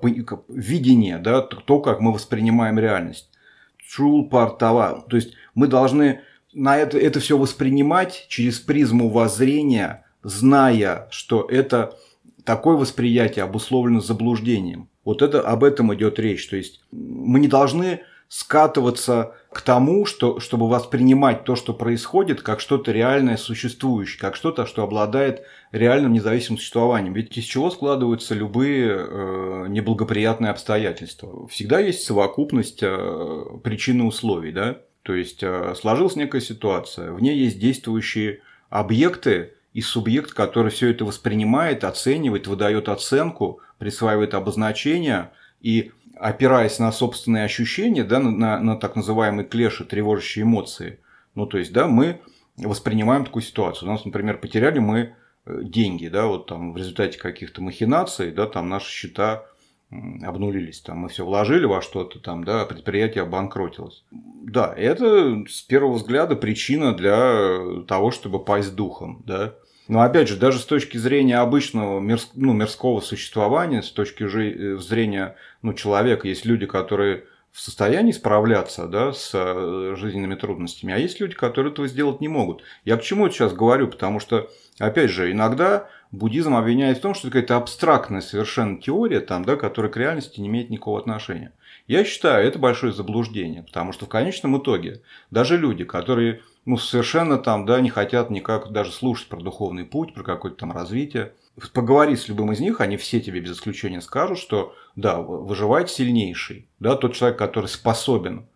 видение, 0.49 1.19
да, 1.19 1.43
то, 1.43 1.81
как 1.81 2.01
мы 2.01 2.13
воспринимаем 2.13 2.79
реальность. 2.79 3.31
Чулпар 3.79 4.51
тава, 4.51 5.05
то 5.09 5.17
есть 5.17 5.35
мы 5.55 5.69
должны 5.69 6.21
на 6.53 6.77
это, 6.77 6.99
это 6.99 7.21
все 7.21 7.39
воспринимать 7.39 8.27
через 8.29 8.59
призму 8.59 9.11
воззрения, 9.11 10.05
зная, 10.23 11.07
что 11.11 11.47
это 11.49 11.97
такое 12.45 12.77
восприятие 12.77 13.45
обусловлено 13.45 14.01
заблуждением. 14.01 14.89
Вот 15.05 15.23
это, 15.23 15.41
об 15.41 15.63
этом 15.63 15.95
идет 15.95 16.19
речь. 16.19 16.49
То 16.49 16.57
есть 16.57 16.81
мы 16.91 17.39
не 17.39 17.49
должны 17.49 18.01
скатываться 18.29 19.35
к 19.57 19.63
тому, 19.63 20.05
что, 20.05 20.39
чтобы 20.39 20.69
воспринимать 20.69 21.45
то, 21.45 21.57
что 21.57 21.73
происходит, 21.73 22.43
как 22.43 22.61
что-то 22.61 22.93
реальное, 22.93 23.39
существующее, 23.39 24.21
как 24.21 24.37
что-то, 24.37 24.67
что 24.67 24.83
обладает 24.83 25.45
реальным 25.73 26.13
независимым 26.13 26.59
существованием. 26.59 27.15
Ведь 27.15 27.35
из 27.39 27.45
чего 27.45 27.71
складываются 27.71 28.35
любые 28.35 28.91
э, 28.91 29.65
неблагоприятные 29.69 30.51
обстоятельства? 30.51 31.49
Всегда 31.49 31.81
есть 31.81 32.05
совокупность 32.05 32.81
э, 32.83 33.45
причин 33.65 34.03
и 34.03 34.05
условий, 34.05 34.53
да? 34.53 34.83
То 35.03 35.15
есть 35.15 35.43
э, 35.43 35.75
сложилась 35.75 36.17
некая 36.17 36.43
ситуация, 36.43 37.13
в 37.13 37.23
ней 37.23 37.39
есть 37.39 37.59
действующие 37.59 38.41
объекты, 38.69 39.55
и 39.73 39.81
субъект, 39.81 40.33
который 40.33 40.71
все 40.71 40.91
это 40.91 41.07
воспринимает, 41.07 41.85
оценивает, 41.85 42.47
выдает 42.47 42.91
оценку, 42.91 43.61
присваивает 43.79 44.35
обозначение 44.35 45.31
и 45.63 45.93
опираясь 46.17 46.79
на 46.79 46.91
собственные 46.93 47.45
ощущения, 47.45 48.05
да, 48.05 48.19
на, 48.19 48.31
на, 48.31 48.61
на 48.61 48.77
так 48.77 48.97
называемые 48.97 49.47
клеши, 49.47 49.85
тревожащие 49.85 50.45
эмоции, 50.45 50.99
ну, 51.35 51.47
то 51.47 51.59
есть, 51.59 51.73
да, 51.73 51.87
мы 51.87 52.21
воспринимаем 52.57 53.25
такую 53.25 53.43
ситуацию. 53.43 53.89
У 53.89 53.93
нас, 53.93 54.05
например, 54.05 54.39
потеряли 54.39 54.79
мы 54.79 55.15
э, 55.45 55.61
деньги, 55.63 56.09
да, 56.09 56.27
вот 56.27 56.47
там 56.47 56.73
в 56.73 56.77
результате 56.77 57.19
каких-то 57.19 57.63
махинаций, 57.63 58.33
да, 58.33 58.47
там 58.47 58.69
наши 58.69 58.91
счета 58.91 59.45
обнулились, 59.91 60.81
там 60.81 60.99
мы 60.99 61.09
все 61.09 61.25
вложили 61.25 61.65
во 61.65 61.81
что-то, 61.81 62.19
там, 62.19 62.43
да, 62.45 62.65
предприятие 62.65 63.23
обанкротилось. 63.23 64.05
Да, 64.11 64.73
это 64.77 65.45
с 65.49 65.63
первого 65.63 65.95
взгляда 65.95 66.35
причина 66.35 66.93
для 66.93 67.85
того, 67.87 68.11
чтобы 68.11 68.45
пасть 68.45 68.75
духом, 68.75 69.23
да. 69.27 69.55
Но 69.89 70.01
опять 70.01 70.29
же, 70.29 70.37
даже 70.37 70.59
с 70.59 70.65
точки 70.65 70.97
зрения 70.97 71.39
обычного 71.39 72.01
мирс, 72.01 72.31
ну, 72.35 72.53
мирского 72.53 73.01
существования, 73.01 73.83
с 73.83 73.91
точки 73.91 74.25
э, 74.25 74.79
зрения 74.79 75.37
ну, 75.63 75.75
человека, 75.75 76.27
есть 76.27 76.45
люди, 76.45 76.67
которые 76.67 77.25
в 77.53 77.61
состоянии 77.61 78.13
справляться 78.13 78.87
да, 78.87 79.13
с 79.13 79.31
э, 79.33 79.95
жизненными 79.97 80.35
трудностями, 80.35 80.93
а 80.93 80.99
есть 80.99 81.21
люди, 81.21 81.35
которые 81.35 81.73
этого 81.73 81.89
сделать 81.89 82.21
не 82.21 82.29
могут. 82.29 82.63
Я 82.85 82.99
к 82.99 83.03
чему 83.03 83.27
это 83.27 83.35
сейчас 83.35 83.55
говорю? 83.55 83.89
Потому 83.89 84.21
что, 84.21 84.51
опять 84.79 85.11
же, 85.11 85.33
иногда 85.33 85.89
буддизм 86.11 86.55
обвиняет 86.55 86.99
в 86.99 87.01
том, 87.01 87.15
что 87.15 87.29
это 87.29 87.39
какая-то 87.39 87.57
абстрактная 87.57 88.21
совершенно 88.21 88.79
теория, 88.79 89.21
там, 89.21 89.45
да, 89.45 89.57
которая 89.57 89.91
к 89.91 89.97
реальности 89.97 90.41
не 90.41 90.49
имеет 90.49 90.69
никакого 90.69 90.99
отношения. 90.99 91.53
Я 91.87 92.05
считаю, 92.05 92.47
это 92.47 92.59
большое 92.59 92.93
заблуждение, 92.93 93.63
потому 93.63 93.93
что 93.93 94.07
в 94.07 94.09
конечном 94.11 94.59
итоге 94.59 95.01
даже 95.31 95.57
люди, 95.57 95.85
которые 95.85 96.43
ну, 96.67 96.77
совершенно 96.77 97.39
там, 97.39 97.65
да, 97.65 97.81
не 97.81 97.91
хотят 97.91 98.29
никак 98.29 98.73
даже 98.73 98.91
слушать 98.91 99.29
про 99.29 99.41
духовный 99.41 99.85
путь, 99.85 100.13
про 100.13 100.25
какое-то 100.25 100.59
там 100.59 100.73
развитие. 100.73 101.33
Поговори 101.73 102.17
с 102.17 102.29
любым 102.29 102.53
из 102.53 102.61
них, 102.61 102.81
они 102.81 102.97
все 102.97 103.21
тебе 103.21 103.41
без 103.41 103.53
исключения 103.53 104.01
скажут, 104.01 104.39
что 104.39 104.75
да, 104.97 105.19
выживает 105.21 105.89
сильнейший, 105.91 106.69
да, 106.81 106.97
тот 106.97 107.15
человек, 107.15 107.39
который 107.39 107.67
способен, 107.67 108.47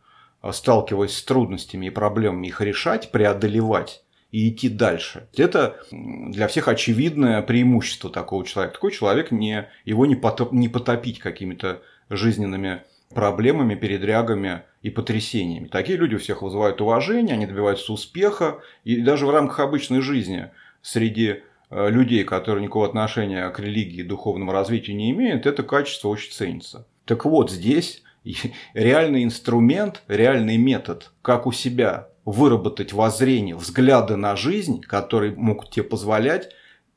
а, 0.42 0.52
сталкиваясь 0.52 1.16
с 1.16 1.22
трудностями 1.22 1.86
и 1.86 1.90
проблемами, 1.90 2.48
их 2.48 2.60
решать, 2.60 3.12
преодолевать 3.12 4.02
и 4.32 4.48
идти 4.48 4.68
дальше. 4.68 5.28
Это 5.36 5.80
для 5.92 6.48
всех 6.48 6.66
очевидное 6.66 7.42
преимущество 7.42 8.10
такого 8.10 8.44
человека. 8.44 8.74
Такой 8.74 8.90
человек 8.90 9.30
не, 9.30 9.68
его 9.84 10.04
не, 10.04 10.16
потоп, 10.16 10.52
не 10.52 10.68
потопить 10.68 11.20
какими-то 11.20 11.80
жизненными 12.10 12.82
проблемами, 13.14 13.74
передрягами 13.74 14.62
и 14.82 14.90
потрясениями. 14.90 15.66
Такие 15.66 15.98
люди 15.98 16.14
у 16.14 16.18
всех 16.18 16.42
вызывают 16.42 16.80
уважение, 16.80 17.34
они 17.34 17.46
добиваются 17.46 17.92
успеха, 17.92 18.60
и 18.84 19.00
даже 19.00 19.26
в 19.26 19.30
рамках 19.30 19.60
обычной 19.60 20.00
жизни 20.00 20.50
среди 20.80 21.42
э, 21.70 21.90
людей, 21.90 22.24
которые 22.24 22.62
никакого 22.62 22.86
отношения 22.86 23.48
к 23.50 23.58
религии 23.58 24.00
и 24.00 24.04
духовному 24.04 24.52
развитию 24.52 24.96
не 24.96 25.10
имеют, 25.10 25.46
это 25.46 25.62
качество 25.62 26.08
очень 26.08 26.32
ценится. 26.32 26.86
Так 27.04 27.24
вот, 27.24 27.50
здесь 27.50 28.02
реальный 28.74 29.24
инструмент, 29.24 30.02
реальный 30.06 30.56
метод, 30.56 31.10
как 31.22 31.46
у 31.46 31.52
себя 31.52 32.08
выработать 32.24 32.92
воззрение, 32.92 33.56
взгляды 33.56 34.16
на 34.16 34.36
жизнь, 34.36 34.82
которые 34.82 35.34
могут 35.34 35.70
тебе 35.70 35.84
позволять 35.84 36.50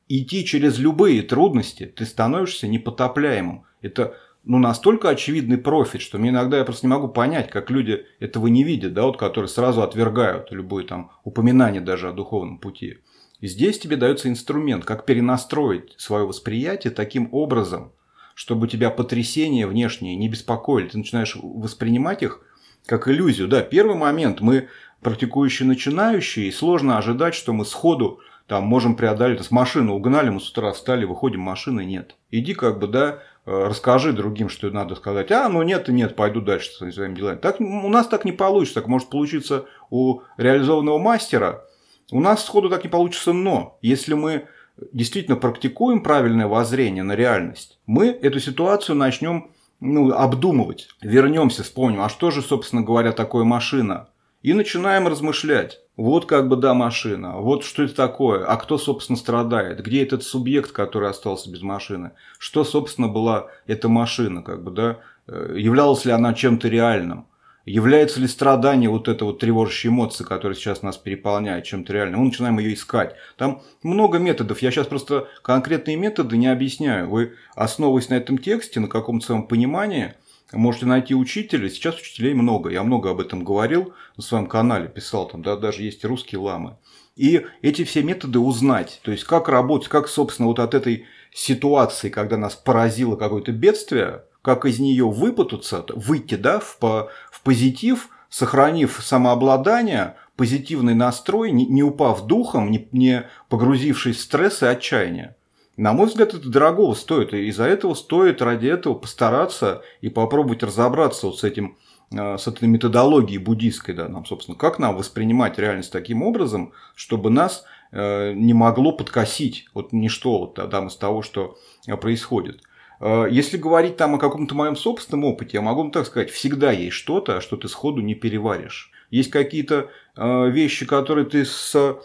идти 0.08 0.44
через 0.44 0.78
любые 0.78 1.22
трудности, 1.22 1.86
ты 1.86 2.04
становишься 2.04 2.68
непотопляемым. 2.68 3.64
Это 3.80 4.16
ну, 4.44 4.58
настолько 4.58 5.08
очевидный 5.08 5.58
профит, 5.58 6.02
что 6.02 6.18
мне 6.18 6.30
иногда 6.30 6.58
я 6.58 6.64
просто 6.64 6.86
не 6.86 6.90
могу 6.90 7.08
понять, 7.08 7.50
как 7.50 7.70
люди 7.70 8.06
этого 8.20 8.46
не 8.46 8.62
видят, 8.62 8.92
да, 8.92 9.04
вот, 9.04 9.16
которые 9.16 9.48
сразу 9.48 9.82
отвергают 9.82 10.52
любое 10.52 10.84
там 10.84 11.10
упоминание 11.24 11.80
даже 11.80 12.08
о 12.08 12.12
духовном 12.12 12.58
пути. 12.58 12.98
И 13.40 13.46
здесь 13.46 13.78
тебе 13.78 13.96
дается 13.96 14.28
инструмент, 14.28 14.84
как 14.84 15.06
перенастроить 15.06 15.94
свое 15.96 16.26
восприятие 16.26 16.92
таким 16.92 17.28
образом, 17.32 17.92
чтобы 18.34 18.68
тебя 18.68 18.90
потрясения 18.90 19.66
внешние 19.66 20.16
не 20.16 20.28
беспокоили. 20.28 20.88
Ты 20.88 20.98
начинаешь 20.98 21.36
воспринимать 21.36 22.22
их 22.22 22.40
как 22.86 23.08
иллюзию. 23.08 23.48
Да, 23.48 23.62
первый 23.62 23.96
момент 23.96 24.40
мы 24.40 24.68
практикующие 25.02 25.68
начинающие, 25.68 26.48
и 26.48 26.52
сложно 26.52 26.98
ожидать, 26.98 27.34
что 27.34 27.52
мы 27.52 27.64
сходу 27.64 28.20
там 28.46 28.64
можем 28.64 28.96
преодолеть. 28.96 29.42
С 29.42 29.50
машины 29.50 29.92
угнали, 29.92 30.30
мы 30.30 30.40
с 30.40 30.50
утра 30.50 30.72
встали, 30.72 31.04
выходим, 31.04 31.40
машины 31.40 31.84
нет. 31.84 32.16
Иди 32.30 32.54
как 32.54 32.78
бы, 32.78 32.88
да, 32.88 33.22
расскажи 33.46 34.12
другим, 34.12 34.48
что 34.48 34.70
надо 34.70 34.94
сказать. 34.94 35.30
А, 35.30 35.48
ну 35.48 35.62
нет 35.62 35.88
нет, 35.88 36.16
пойду 36.16 36.40
дальше 36.40 36.70
со 36.70 36.90
своими 36.90 37.14
делами. 37.14 37.36
Так, 37.36 37.60
у 37.60 37.88
нас 37.88 38.08
так 38.08 38.24
не 38.24 38.32
получится. 38.32 38.76
Так 38.76 38.88
может 38.88 39.10
получиться 39.10 39.66
у 39.90 40.20
реализованного 40.36 40.98
мастера. 40.98 41.64
У 42.10 42.20
нас 42.20 42.44
сходу 42.44 42.68
так 42.68 42.84
не 42.84 42.90
получится, 42.90 43.32
но 43.32 43.78
если 43.80 44.14
мы 44.14 44.46
действительно 44.92 45.36
практикуем 45.36 46.02
правильное 46.02 46.46
воззрение 46.46 47.02
на 47.02 47.14
реальность, 47.14 47.78
мы 47.86 48.08
эту 48.08 48.40
ситуацию 48.40 48.96
начнем 48.96 49.50
ну, 49.80 50.12
обдумывать. 50.12 50.88
Вернемся, 51.00 51.62
вспомним, 51.62 52.00
а 52.00 52.08
что 52.08 52.30
же, 52.30 52.42
собственно 52.42 52.82
говоря, 52.82 53.12
такое 53.12 53.44
машина? 53.44 54.08
И 54.42 54.52
начинаем 54.52 55.08
размышлять. 55.08 55.80
Вот 55.96 56.26
как 56.26 56.48
бы, 56.48 56.56
да, 56.56 56.74
машина, 56.74 57.36
вот 57.36 57.62
что 57.62 57.84
это 57.84 57.94
такое, 57.94 58.44
а 58.44 58.56
кто, 58.56 58.78
собственно, 58.78 59.16
страдает, 59.16 59.80
где 59.80 60.02
этот 60.02 60.24
субъект, 60.24 60.72
который 60.72 61.08
остался 61.08 61.48
без 61.48 61.62
машины, 61.62 62.10
что, 62.38 62.64
собственно, 62.64 63.06
была 63.06 63.46
эта 63.68 63.88
машина, 63.88 64.42
как 64.42 64.64
бы, 64.64 64.72
да, 64.72 64.98
э, 65.28 65.54
являлась 65.56 66.04
ли 66.04 66.10
она 66.10 66.34
чем-то 66.34 66.66
реальным, 66.66 67.28
является 67.64 68.20
ли 68.20 68.26
страдание 68.26 68.90
вот 68.90 69.06
эта 69.06 69.24
вот 69.24 69.38
тревожащая 69.38 69.92
эмоция, 69.92 70.24
которая 70.26 70.56
сейчас 70.56 70.82
нас 70.82 70.96
переполняет 70.96 71.64
чем-то 71.64 71.92
реальным, 71.92 72.20
мы 72.20 72.26
начинаем 72.26 72.58
ее 72.58 72.74
искать. 72.74 73.14
Там 73.36 73.62
много 73.84 74.18
методов, 74.18 74.62
я 74.62 74.72
сейчас 74.72 74.88
просто 74.88 75.28
конкретные 75.42 75.94
методы 75.94 76.36
не 76.36 76.48
объясняю, 76.48 77.08
вы, 77.08 77.34
основываясь 77.54 78.08
на 78.08 78.14
этом 78.14 78.38
тексте, 78.38 78.80
на 78.80 78.88
каком-то 78.88 79.26
своем 79.26 79.46
понимании– 79.46 80.14
Можете 80.54 80.86
найти 80.86 81.14
учителя, 81.14 81.68
сейчас 81.68 81.96
учителей 81.96 82.34
много, 82.34 82.70
я 82.70 82.82
много 82.82 83.10
об 83.10 83.20
этом 83.20 83.44
говорил 83.44 83.92
на 84.16 84.22
своем 84.22 84.46
канале, 84.46 84.88
писал 84.88 85.28
там, 85.28 85.42
да, 85.42 85.56
даже 85.56 85.82
есть 85.82 86.04
русские 86.04 86.40
ламы. 86.40 86.76
И 87.16 87.46
эти 87.62 87.84
все 87.84 88.02
методы 88.02 88.38
узнать, 88.38 89.00
то 89.02 89.12
есть 89.12 89.24
как 89.24 89.48
работать, 89.48 89.88
как, 89.88 90.08
собственно, 90.08 90.48
вот 90.48 90.58
от 90.58 90.74
этой 90.74 91.06
ситуации, 91.32 92.08
когда 92.08 92.36
нас 92.36 92.54
поразило 92.54 93.16
какое-то 93.16 93.52
бедствие, 93.52 94.24
как 94.42 94.66
из 94.66 94.78
нее 94.78 95.08
выпутаться, 95.08 95.84
выйти, 95.94 96.34
да, 96.34 96.60
в, 96.60 96.78
в 96.80 97.42
позитив, 97.42 98.08
сохранив 98.28 99.00
самообладание, 99.02 100.16
позитивный 100.36 100.94
настрой, 100.94 101.52
не, 101.52 101.66
не 101.66 101.82
упав 101.82 102.26
духом, 102.26 102.70
не, 102.70 102.88
не 102.92 103.28
погрузившись 103.48 104.16
в 104.16 104.20
стресс 104.20 104.62
и 104.62 104.66
отчаяние. 104.66 105.36
На 105.76 105.92
мой 105.92 106.06
взгляд, 106.06 106.34
это 106.34 106.48
дорогого 106.48 106.94
стоит, 106.94 107.34
и 107.34 107.48
из-за 107.48 107.64
этого 107.64 107.94
стоит 107.94 108.40
ради 108.40 108.68
этого 108.68 108.94
постараться 108.94 109.82
и 110.00 110.08
попробовать 110.08 110.62
разобраться 110.62 111.26
вот 111.26 111.40
с 111.40 111.44
этим 111.44 111.76
э, 112.16 112.38
с 112.38 112.46
этой 112.46 112.68
методологией 112.68 113.38
буддийской, 113.38 113.92
да, 113.92 114.08
нам, 114.08 114.24
собственно, 114.24 114.56
как 114.56 114.78
нам 114.78 114.96
воспринимать 114.96 115.58
реальность 115.58 115.90
таким 115.90 116.22
образом, 116.22 116.72
чтобы 116.94 117.30
нас 117.30 117.64
э, 117.90 118.34
не 118.34 118.54
могло 118.54 118.92
подкосить 118.92 119.66
вот 119.74 119.92
ничто 119.92 120.38
вот, 120.38 120.70
там 120.70 120.86
из 120.86 120.96
того, 120.96 121.22
что 121.22 121.58
происходит. 122.00 122.60
Если 123.00 123.58
говорить 123.58 123.96
там 123.96 124.14
о 124.14 124.18
каком-то 124.18 124.54
моем 124.54 124.76
собственном 124.76 125.24
опыте, 125.24 125.56
я 125.58 125.62
могу 125.62 125.82
вам 125.82 125.90
так 125.90 126.06
сказать, 126.06 126.30
всегда 126.30 126.70
есть 126.70 126.94
что-то, 126.94 127.40
что 127.40 127.56
ты 127.56 127.68
сходу 127.68 128.00
не 128.00 128.14
переваришь. 128.14 128.92
Есть 129.10 129.30
какие-то 129.30 129.90
вещи, 130.16 130.86
которые 130.86 131.26
ты 131.26 131.44
с 131.44 131.98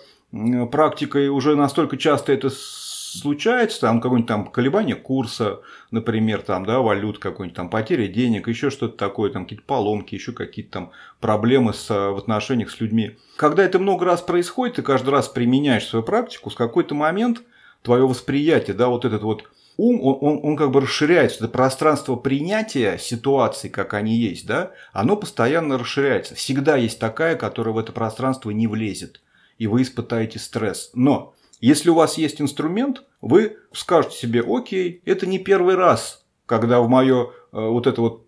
практикой 0.71 1.29
уже 1.29 1.55
настолько 1.55 1.95
часто 1.95 2.34
это 2.34 2.49
случается, 3.17 3.82
там 3.82 4.02
какое-нибудь 4.02 4.28
там 4.28 4.48
колебание 4.48 4.95
курса, 4.95 5.62
например, 5.91 6.41
там, 6.41 6.65
да, 6.65 6.80
валют 6.80 7.19
какой-нибудь, 7.19 7.56
там, 7.56 7.69
потеря 7.69 8.08
денег, 8.08 8.48
еще 8.48 8.69
что-то 8.69 8.98
такое, 8.98 9.32
там, 9.32 9.45
какие-то 9.45 9.65
поломки, 9.65 10.15
еще 10.15 10.32
какие-то 10.32 10.72
там 10.72 10.91
проблемы 11.19 11.74
с, 11.74 11.89
в 11.89 12.17
отношениях 12.17 12.72
с 12.72 12.80
людьми. 12.80 13.17
Когда 13.38 13.63
это 13.63 13.80
много 13.80 14.06
раз 14.06 14.22
происходит, 14.22 14.76
ты 14.76 14.82
каждый 14.82 15.10
раз 15.10 15.28
применяешь 15.28 15.88
свою 15.88 16.04
практику, 16.04 16.50
с 16.50 16.56
какой-то 16.56 16.95
момент 16.95 17.41
твое 17.82 18.08
восприятие, 18.08 18.76
да, 18.76 18.88
вот 18.88 19.06
этот 19.06 19.24
вот 19.24 19.50
ум, 19.78 20.02
он, 20.02 20.17
он, 20.22 20.39
он 20.43 20.58
как 20.58 20.72
бы 20.72 20.82
расширяется. 20.82 21.39
Это 21.39 21.48
пространство 21.48 22.15
принятия 22.15 22.98
ситуаций, 22.98 23.69
как 23.69 23.93
они 23.93 24.15
есть, 24.15 24.45
да, 24.45 24.72
оно 24.91 25.15
постоянно 25.15 25.78
расширяется. 25.78 26.36
Всегда 26.36 26.76
есть 26.76 27.00
такая, 27.00 27.36
которая 27.36 27.74
в 27.74 27.78
это 27.78 27.91
пространство 27.91 28.52
не 28.52 28.67
влезет. 28.67 29.22
И 29.58 29.67
вы 29.67 29.82
испытаете 29.82 30.39
стресс. 30.39 30.91
Но 30.93 31.34
если 31.60 31.89
у 31.89 31.95
вас 31.95 32.17
есть 32.17 32.41
инструмент, 32.41 33.04
вы 33.22 33.58
скажете 33.74 34.17
себе, 34.17 34.43
окей, 34.48 35.02
это 35.06 35.26
не 35.26 35.39
первый 35.39 35.76
раз, 35.76 36.26
когда 36.45 36.80
в 36.80 36.88
мое 36.88 37.26
э, 37.26 37.30
вот 37.52 37.88
это 37.88 38.02
вот 38.02 38.26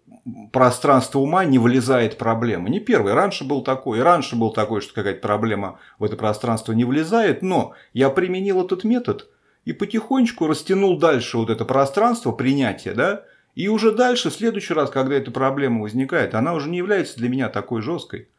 пространство 0.51 1.19
ума 1.19 1.45
не 1.45 1.59
влезает 1.59 2.17
проблема. 2.17 2.69
Не 2.69 2.79
первый, 2.79 3.13
раньше 3.13 3.43
был 3.43 3.63
такой, 3.63 3.99
и 3.99 4.01
раньше 4.01 4.35
был 4.35 4.51
такой, 4.51 4.81
что 4.81 4.93
какая-то 4.93 5.21
проблема 5.21 5.79
в 5.97 6.03
это 6.03 6.15
пространство 6.15 6.73
не 6.73 6.85
влезает, 6.85 7.41
но 7.41 7.73
я 7.93 8.09
применил 8.09 8.63
этот 8.63 8.83
метод 8.83 9.29
и 9.65 9.73
потихонечку 9.73 10.47
растянул 10.47 10.97
дальше 10.97 11.37
вот 11.37 11.49
это 11.49 11.65
пространство 11.65 12.31
принятия, 12.31 12.93
да, 12.93 13.23
и 13.53 13.67
уже 13.67 13.91
дальше, 13.91 14.29
в 14.29 14.33
следующий 14.33 14.73
раз, 14.73 14.89
когда 14.89 15.15
эта 15.15 15.29
проблема 15.29 15.81
возникает, 15.81 16.35
она 16.35 16.53
уже 16.53 16.69
не 16.69 16.77
является 16.77 17.17
для 17.17 17.29
меня 17.29 17.49
такой 17.49 17.81
жесткой. 17.81 18.29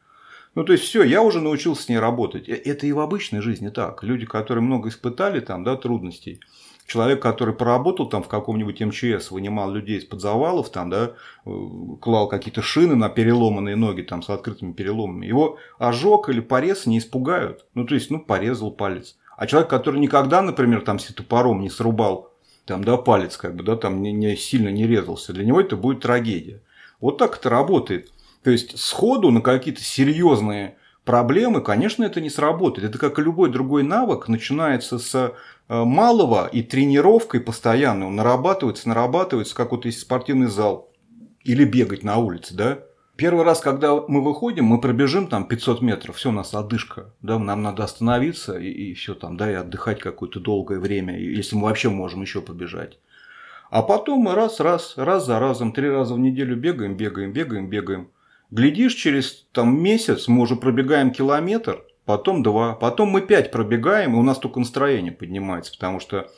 Ну, 0.54 0.64
то 0.64 0.72
есть, 0.72 0.84
все, 0.84 1.02
я 1.02 1.22
уже 1.22 1.40
научился 1.40 1.82
с 1.82 1.88
ней 1.88 1.98
работать. 1.98 2.48
Э, 2.48 2.54
это 2.54 2.86
и 2.86 2.92
в 2.92 3.00
обычной 3.00 3.40
жизни 3.40 3.68
так. 3.68 4.02
Люди, 4.02 4.26
которые 4.26 4.62
много 4.62 4.88
испытали 4.88 5.40
там, 5.40 5.64
да, 5.64 5.76
трудностей. 5.76 6.40
Человек, 6.86 7.22
который 7.22 7.54
поработал 7.54 8.08
там 8.08 8.22
в 8.22 8.28
каком-нибудь 8.28 8.80
МЧС, 8.80 9.30
вынимал 9.30 9.70
людей 9.70 9.98
из-под 9.98 10.20
завалов, 10.20 10.70
там, 10.70 10.90
да, 10.90 11.12
э, 11.46 11.50
клал 12.00 12.28
какие-то 12.28 12.60
шины 12.60 12.94
на 12.94 13.08
переломанные 13.08 13.76
ноги 13.76 14.02
там, 14.02 14.22
с 14.22 14.28
открытыми 14.28 14.72
переломами. 14.72 15.26
Его 15.26 15.58
ожог 15.78 16.28
или 16.28 16.40
порез 16.40 16.86
не 16.86 16.98
испугают. 16.98 17.64
Ну, 17.74 17.86
то 17.86 17.94
есть, 17.94 18.10
ну, 18.10 18.20
порезал 18.20 18.70
палец. 18.72 19.16
А 19.36 19.46
человек, 19.46 19.70
который 19.70 20.00
никогда, 20.00 20.42
например, 20.42 20.82
там, 20.82 20.98
с 20.98 21.06
топором 21.06 21.62
не 21.62 21.70
срубал 21.70 22.32
там, 22.64 22.84
да, 22.84 22.96
палец, 22.96 23.36
как 23.36 23.56
бы, 23.56 23.64
да, 23.64 23.76
там 23.76 24.02
не, 24.02 24.12
не 24.12 24.36
сильно 24.36 24.68
не 24.68 24.86
резался, 24.86 25.32
для 25.32 25.44
него 25.44 25.60
это 25.60 25.76
будет 25.76 26.00
трагедия. 26.00 26.62
Вот 27.00 27.18
так 27.18 27.36
это 27.36 27.50
работает. 27.50 28.11
То 28.42 28.50
есть 28.50 28.78
сходу 28.78 29.30
на 29.30 29.40
какие-то 29.40 29.82
серьезные 29.82 30.76
проблемы, 31.04 31.60
конечно, 31.60 32.04
это 32.04 32.20
не 32.20 32.30
сработает. 32.30 32.88
Это 32.88 32.98
как 32.98 33.18
и 33.18 33.22
любой 33.22 33.50
другой 33.50 33.82
навык, 33.82 34.28
начинается 34.28 34.98
с 34.98 35.14
э, 35.14 35.30
малого 35.68 36.46
и 36.46 36.62
тренировкой 36.62 37.40
постоянно. 37.40 38.06
Он 38.06 38.16
нарабатывается, 38.16 38.88
нарабатывается, 38.88 39.54
как 39.54 39.72
вот 39.72 39.84
есть 39.84 40.00
спортивный 40.00 40.48
зал. 40.48 40.90
Или 41.44 41.64
бегать 41.64 42.04
на 42.04 42.18
улице, 42.18 42.54
да? 42.54 42.78
Первый 43.16 43.44
раз, 43.44 43.60
когда 43.60 43.94
мы 43.94 44.22
выходим, 44.22 44.64
мы 44.64 44.80
пробежим 44.80 45.26
там 45.26 45.46
500 45.46 45.82
метров, 45.82 46.16
все, 46.16 46.30
у 46.30 46.32
нас 46.32 46.54
одышка, 46.54 47.12
да, 47.20 47.38
нам 47.38 47.62
надо 47.62 47.84
остановиться 47.84 48.58
и, 48.58 48.68
и 48.68 48.94
все 48.94 49.14
там, 49.14 49.36
да, 49.36 49.50
и 49.50 49.54
отдыхать 49.54 50.00
какое-то 50.00 50.40
долгое 50.40 50.78
время, 50.78 51.18
если 51.18 51.54
мы 51.54 51.64
вообще 51.64 51.90
можем 51.90 52.22
еще 52.22 52.40
побежать. 52.40 52.98
А 53.70 53.82
потом 53.82 54.20
мы 54.20 54.34
раз, 54.34 54.60
раз, 54.60 54.94
раз 54.96 55.26
за 55.26 55.38
разом, 55.38 55.72
три 55.72 55.90
раза 55.90 56.14
в 56.14 56.18
неделю 56.18 56.56
бегаем, 56.56 56.96
бегаем, 56.96 57.32
бегаем, 57.32 57.68
бегаем. 57.68 58.08
Глядишь, 58.52 58.92
через 58.92 59.46
там, 59.52 59.82
месяц 59.82 60.28
мы 60.28 60.42
уже 60.42 60.56
пробегаем 60.56 61.10
километр, 61.10 61.86
потом 62.04 62.42
два, 62.42 62.74
потом 62.74 63.08
мы 63.08 63.22
пять 63.22 63.50
пробегаем, 63.50 64.14
и 64.14 64.18
у 64.18 64.22
нас 64.22 64.38
только 64.38 64.58
настроение 64.58 65.10
поднимается, 65.10 65.72
потому 65.72 66.00
что 66.00 66.30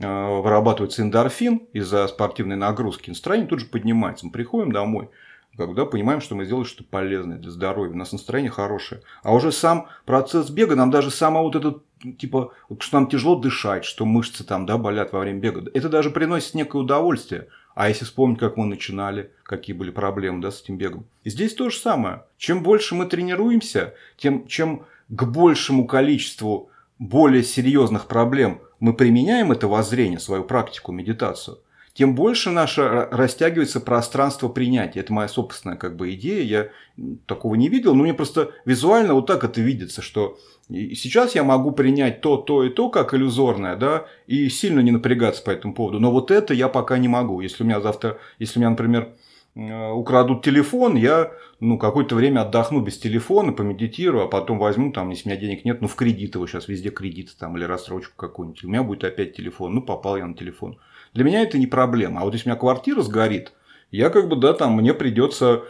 э, 0.00 0.40
вырабатывается 0.40 1.02
эндорфин 1.02 1.58
из-за 1.72 2.08
спортивной 2.08 2.56
нагрузки, 2.56 3.10
настроение 3.10 3.46
тут 3.46 3.60
же 3.60 3.66
поднимается. 3.66 4.26
Мы 4.26 4.32
приходим 4.32 4.72
домой, 4.72 5.10
когда 5.56 5.84
понимаем, 5.84 6.20
что 6.20 6.34
мы 6.34 6.44
сделали 6.44 6.64
что-то 6.64 6.90
полезное 6.90 7.38
для 7.38 7.52
здоровья, 7.52 7.92
у 7.92 7.96
нас 7.96 8.10
настроение 8.10 8.50
хорошее. 8.50 9.02
А 9.22 9.32
уже 9.32 9.52
сам 9.52 9.86
процесс 10.06 10.50
бега, 10.50 10.74
нам 10.74 10.90
даже 10.90 11.12
сама 11.12 11.40
вот 11.40 11.54
этот, 11.54 11.84
типа, 12.18 12.52
что 12.80 12.98
нам 12.98 13.08
тяжело 13.08 13.36
дышать, 13.36 13.84
что 13.84 14.04
мышцы 14.04 14.42
там, 14.42 14.66
да, 14.66 14.76
болят 14.76 15.12
во 15.12 15.20
время 15.20 15.38
бега, 15.38 15.70
это 15.72 15.88
даже 15.88 16.10
приносит 16.10 16.54
некое 16.54 16.78
удовольствие. 16.78 17.46
А 17.74 17.88
если 17.88 18.04
вспомнить, 18.04 18.38
как 18.38 18.56
мы 18.56 18.66
начинали, 18.66 19.30
какие 19.42 19.74
были 19.74 19.90
проблемы 19.90 20.40
да, 20.42 20.50
с 20.50 20.62
этим 20.62 20.76
бегом. 20.76 21.06
И 21.24 21.30
здесь 21.30 21.54
то 21.54 21.70
же 21.70 21.78
самое. 21.78 22.24
Чем 22.36 22.62
больше 22.62 22.94
мы 22.94 23.06
тренируемся, 23.06 23.94
тем 24.16 24.46
чем 24.46 24.86
к 25.08 25.24
большему 25.24 25.86
количеству 25.86 26.70
более 26.98 27.42
серьезных 27.42 28.06
проблем 28.06 28.60
мы 28.78 28.94
применяем 28.94 29.52
это 29.52 29.68
воззрение, 29.68 30.18
свою 30.18 30.44
практику, 30.44 30.92
медитацию, 30.92 31.58
тем 31.92 32.14
больше 32.14 32.50
наше 32.50 33.08
растягивается 33.10 33.80
пространство 33.80 34.48
принятия. 34.48 35.00
Это 35.00 35.12
моя 35.12 35.28
собственная 35.28 35.76
как 35.76 35.96
бы 35.96 36.14
идея. 36.14 36.42
Я 36.96 37.06
такого 37.26 37.56
не 37.56 37.68
видел, 37.68 37.94
но 37.94 38.04
мне 38.04 38.14
просто 38.14 38.52
визуально 38.64 39.14
вот 39.14 39.26
так 39.26 39.44
это 39.44 39.60
видится, 39.60 40.00
что 40.00 40.38
и 40.70 40.94
сейчас 40.94 41.34
я 41.34 41.42
могу 41.42 41.72
принять 41.72 42.20
то, 42.20 42.36
то 42.36 42.64
и 42.64 42.70
то, 42.70 42.90
как 42.90 43.12
иллюзорное, 43.12 43.76
да, 43.76 44.06
и 44.26 44.48
сильно 44.48 44.80
не 44.80 44.92
напрягаться 44.92 45.42
по 45.42 45.50
этому 45.50 45.74
поводу. 45.74 45.98
Но 45.98 46.12
вот 46.12 46.30
это 46.30 46.54
я 46.54 46.68
пока 46.68 46.98
не 46.98 47.08
могу. 47.08 47.40
Если 47.40 47.64
у 47.64 47.66
меня 47.66 47.80
завтра, 47.80 48.18
если 48.38 48.58
у 48.58 48.60
меня, 48.60 48.70
например, 48.70 49.14
э, 49.56 49.90
украдут 49.90 50.44
телефон, 50.44 50.94
я 50.94 51.32
ну, 51.58 51.76
какое-то 51.76 52.14
время 52.14 52.42
отдохну 52.42 52.80
без 52.80 52.98
телефона, 52.98 53.52
помедитирую, 53.52 54.24
а 54.24 54.28
потом 54.28 54.58
возьму, 54.58 54.92
там, 54.92 55.10
если 55.10 55.28
у 55.28 55.32
меня 55.32 55.40
денег 55.40 55.64
нет, 55.64 55.80
ну, 55.82 55.88
в 55.88 55.96
кредит 55.96 56.36
его, 56.36 56.46
сейчас 56.46 56.68
везде 56.68 56.90
кредиты 56.90 57.32
там, 57.38 57.56
или 57.56 57.64
рассрочку 57.64 58.14
какую-нибудь. 58.16 58.64
У 58.64 58.68
меня 58.68 58.84
будет 58.84 59.02
опять 59.02 59.36
телефон, 59.36 59.74
ну, 59.74 59.82
попал 59.82 60.16
я 60.16 60.26
на 60.26 60.34
телефон. 60.34 60.78
Для 61.14 61.24
меня 61.24 61.42
это 61.42 61.58
не 61.58 61.66
проблема. 61.66 62.20
А 62.20 62.24
вот 62.24 62.34
если 62.34 62.48
у 62.48 62.52
меня 62.52 62.60
квартира 62.60 63.02
сгорит, 63.02 63.52
я 63.90 64.08
как 64.08 64.28
бы, 64.28 64.36
да, 64.36 64.52
там, 64.52 64.76
мне 64.76 64.94
придется 64.94 65.64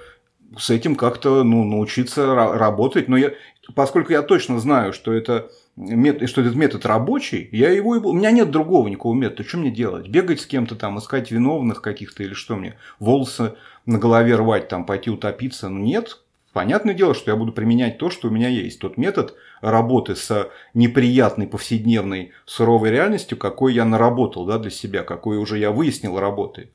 с 0.58 0.70
этим 0.70 0.96
как-то 0.96 1.44
ну, 1.44 1.64
научиться 1.64 2.34
работать. 2.34 3.08
Но 3.08 3.16
я, 3.16 3.32
поскольку 3.74 4.12
я 4.12 4.22
точно 4.22 4.60
знаю, 4.60 4.92
что 4.92 5.12
это 5.12 5.50
метод, 5.76 6.28
что 6.28 6.40
этот 6.40 6.54
метод 6.54 6.86
рабочий, 6.86 7.48
я 7.52 7.70
его 7.70 7.90
у 7.90 8.12
меня 8.12 8.30
нет 8.30 8.50
другого 8.50 8.88
никакого 8.88 9.14
метода. 9.14 9.48
Что 9.48 9.58
мне 9.58 9.70
делать? 9.70 10.08
Бегать 10.08 10.40
с 10.40 10.46
кем-то 10.46 10.76
там, 10.76 10.98
искать 10.98 11.30
виновных 11.30 11.82
каких-то 11.82 12.22
или 12.22 12.34
что 12.34 12.56
мне? 12.56 12.76
Волосы 12.98 13.54
на 13.86 13.98
голове 13.98 14.36
рвать, 14.36 14.68
там, 14.68 14.84
пойти 14.84 15.10
утопиться? 15.10 15.68
Ну, 15.68 15.80
нет. 15.80 16.18
Понятное 16.52 16.94
дело, 16.94 17.14
что 17.14 17.30
я 17.30 17.36
буду 17.36 17.52
применять 17.52 17.98
то, 17.98 18.10
что 18.10 18.28
у 18.28 18.30
меня 18.30 18.48
есть. 18.48 18.80
Тот 18.80 18.96
метод 18.96 19.36
работы 19.60 20.16
с 20.16 20.50
неприятной 20.74 21.46
повседневной 21.46 22.32
суровой 22.44 22.90
реальностью, 22.90 23.38
какой 23.38 23.74
я 23.74 23.84
наработал 23.84 24.46
да, 24.46 24.58
для 24.58 24.70
себя, 24.70 25.04
какой 25.04 25.38
уже 25.38 25.58
я 25.58 25.70
выяснил 25.70 26.18
работает. 26.18 26.72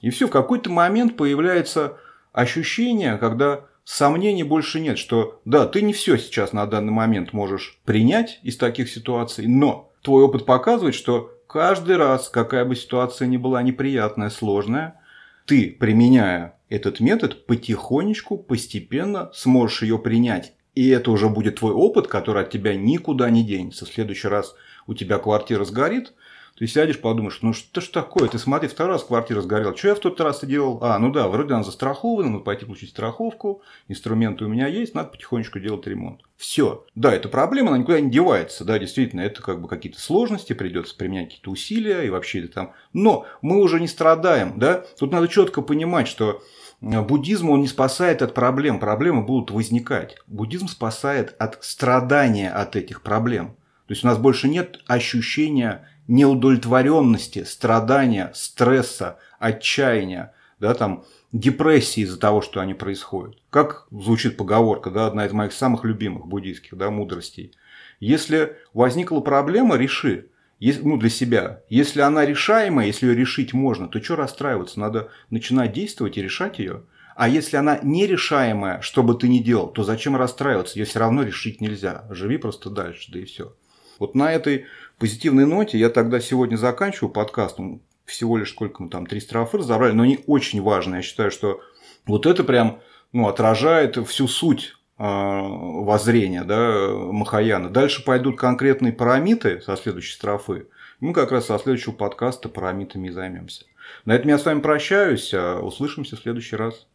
И 0.00 0.10
все, 0.10 0.28
в 0.28 0.30
какой-то 0.30 0.70
момент 0.70 1.16
появляется 1.16 1.96
ощущение, 2.32 3.16
когда 3.16 3.64
сомнений 3.86 4.42
больше 4.42 4.80
нет, 4.80 4.98
что 4.98 5.40
да, 5.46 5.66
ты 5.66 5.80
не 5.80 5.94
все 5.94 6.18
сейчас 6.18 6.52
на 6.52 6.66
данный 6.66 6.92
момент 6.92 7.32
можешь 7.32 7.78
принять 7.86 8.40
из 8.42 8.58
таких 8.58 8.90
ситуаций, 8.90 9.46
но 9.46 9.92
твой 10.02 10.24
опыт 10.24 10.44
показывает, 10.44 10.94
что 10.94 11.32
каждый 11.46 11.96
раз, 11.96 12.28
какая 12.28 12.64
бы 12.64 12.76
ситуация 12.76 13.28
ни 13.28 13.38
была 13.38 13.62
неприятная, 13.62 14.28
сложная, 14.28 15.00
ты, 15.46 15.70
применяя 15.70 16.58
этот 16.68 17.00
метод, 17.00 17.46
потихонечку, 17.46 18.36
постепенно 18.36 19.30
сможешь 19.32 19.82
ее 19.82 19.98
принять. 19.98 20.52
И 20.74 20.88
это 20.88 21.10
уже 21.10 21.30
будет 21.30 21.60
твой 21.60 21.72
опыт, 21.72 22.08
который 22.08 22.42
от 22.42 22.50
тебя 22.50 22.74
никуда 22.74 23.30
не 23.30 23.44
денется. 23.44 23.86
В 23.86 23.88
следующий 23.88 24.28
раз 24.28 24.54
у 24.86 24.92
тебя 24.92 25.18
квартира 25.18 25.64
сгорит– 25.64 26.12
ты 26.58 26.66
сядешь, 26.66 27.00
подумаешь, 27.00 27.40
ну 27.42 27.52
что 27.52 27.80
ж 27.80 27.88
такое, 27.88 28.28
ты 28.28 28.38
смотри, 28.38 28.68
второй 28.68 28.94
раз 28.94 29.04
квартира 29.04 29.42
сгорела, 29.42 29.76
что 29.76 29.88
я 29.88 29.94
в 29.94 30.00
тот 30.00 30.20
раз 30.20 30.42
и 30.42 30.46
делал? 30.46 30.78
А, 30.80 30.98
ну 30.98 31.12
да, 31.12 31.28
вроде 31.28 31.54
она 31.54 31.62
застрахована, 31.62 32.30
надо 32.30 32.44
пойти 32.44 32.64
получить 32.64 32.90
страховку, 32.90 33.62
инструменты 33.88 34.46
у 34.46 34.48
меня 34.48 34.66
есть, 34.66 34.94
надо 34.94 35.10
потихонечку 35.10 35.60
делать 35.60 35.86
ремонт. 35.86 36.22
Все. 36.36 36.86
Да, 36.94 37.12
это 37.12 37.28
проблема, 37.28 37.68
она 37.68 37.78
никуда 37.78 38.00
не 38.00 38.10
девается, 38.10 38.64
да, 38.64 38.78
действительно, 38.78 39.20
это 39.20 39.42
как 39.42 39.60
бы 39.60 39.68
какие-то 39.68 40.00
сложности, 40.00 40.54
придется 40.54 40.96
применять 40.96 41.28
какие-то 41.28 41.50
усилия 41.50 42.02
и 42.02 42.10
вообще 42.10 42.40
это 42.40 42.52
там. 42.52 42.72
Но 42.94 43.26
мы 43.42 43.60
уже 43.60 43.78
не 43.78 43.88
страдаем, 43.88 44.58
да, 44.58 44.84
тут 44.98 45.12
надо 45.12 45.28
четко 45.28 45.60
понимать, 45.62 46.08
что 46.08 46.42
Буддизм, 46.80 47.48
он 47.50 47.62
не 47.62 47.68
спасает 47.68 48.20
от 48.20 48.34
проблем, 48.34 48.78
проблемы 48.78 49.24
будут 49.24 49.50
возникать. 49.50 50.18
Буддизм 50.26 50.68
спасает 50.68 51.34
от 51.38 51.58
страдания 51.64 52.50
от 52.50 52.76
этих 52.76 53.00
проблем. 53.02 53.56
То 53.86 53.92
есть 53.92 54.04
у 54.04 54.08
нас 54.08 54.18
больше 54.18 54.46
нет 54.48 54.80
ощущения 54.86 55.88
неудовлетворенности, 56.08 57.44
страдания, 57.44 58.30
стресса, 58.34 59.18
отчаяния, 59.38 60.32
да, 60.60 60.74
там, 60.74 61.04
депрессии 61.32 62.02
из-за 62.02 62.18
того, 62.18 62.40
что 62.40 62.60
они 62.60 62.74
происходят. 62.74 63.36
Как 63.50 63.86
звучит 63.90 64.36
поговорка, 64.36 64.90
да, 64.90 65.06
одна 65.06 65.26
из 65.26 65.32
моих 65.32 65.52
самых 65.52 65.84
любимых 65.84 66.26
буддийских 66.26 66.76
да, 66.76 66.90
мудростей. 66.90 67.52
Если 68.00 68.56
возникла 68.72 69.20
проблема, 69.20 69.76
реши. 69.76 70.30
Ну, 70.58 70.96
для 70.96 71.10
себя. 71.10 71.62
Если 71.68 72.00
она 72.00 72.24
решаемая, 72.24 72.86
если 72.86 73.06
ее 73.06 73.14
решить 73.14 73.52
можно, 73.52 73.88
то 73.88 74.02
что 74.02 74.16
расстраиваться? 74.16 74.80
Надо 74.80 75.10
начинать 75.28 75.72
действовать 75.72 76.16
и 76.16 76.22
решать 76.22 76.58
ее. 76.58 76.84
А 77.14 77.28
если 77.28 77.56
она 77.56 77.78
нерешаемая, 77.82 78.80
что 78.80 79.02
бы 79.02 79.14
ты 79.14 79.28
ни 79.28 79.38
делал, 79.38 79.68
то 79.68 79.84
зачем 79.84 80.16
расстраиваться? 80.16 80.78
Ее 80.78 80.86
все 80.86 80.98
равно 80.98 81.22
решить 81.22 81.60
нельзя. 81.60 82.06
Живи 82.10 82.38
просто 82.38 82.70
дальше, 82.70 83.12
да 83.12 83.18
и 83.18 83.24
все. 83.24 83.54
Вот 83.98 84.14
на 84.14 84.32
этой 84.32 84.66
позитивной 84.98 85.46
ноте 85.46 85.78
я 85.78 85.90
тогда 85.90 86.20
сегодня 86.20 86.56
заканчиваю 86.56 87.10
подкаст. 87.10 87.58
Ну, 87.58 87.82
всего 88.04 88.36
лишь 88.36 88.50
сколько 88.50 88.82
мы 88.82 88.88
там, 88.88 89.06
три 89.06 89.20
строфы 89.20 89.58
разобрали, 89.58 89.92
но 89.92 90.04
они 90.04 90.20
очень 90.26 90.62
важны. 90.62 90.96
Я 90.96 91.02
считаю, 91.02 91.30
что 91.30 91.60
вот 92.06 92.26
это 92.26 92.44
прям 92.44 92.80
ну, 93.12 93.28
отражает 93.28 93.96
всю 94.08 94.28
суть 94.28 94.74
а, 94.98 95.42
воззрения 95.42 96.44
да, 96.44 96.88
Махаяна. 96.90 97.68
Дальше 97.68 98.04
пойдут 98.04 98.38
конкретные 98.38 98.92
парамиты 98.92 99.60
со 99.60 99.76
следующей 99.76 100.14
строфы. 100.14 100.68
Мы 101.00 101.12
как 101.12 101.32
раз 101.32 101.46
со 101.46 101.58
следующего 101.58 101.92
подкаста 101.92 102.48
парамитами 102.48 103.08
и 103.08 103.10
займемся. 103.10 103.66
На 104.04 104.14
этом 104.14 104.28
я 104.28 104.38
с 104.38 104.44
вами 104.44 104.60
прощаюсь. 104.60 105.34
А 105.34 105.60
услышимся 105.60 106.16
в 106.16 106.20
следующий 106.20 106.56
раз. 106.56 106.86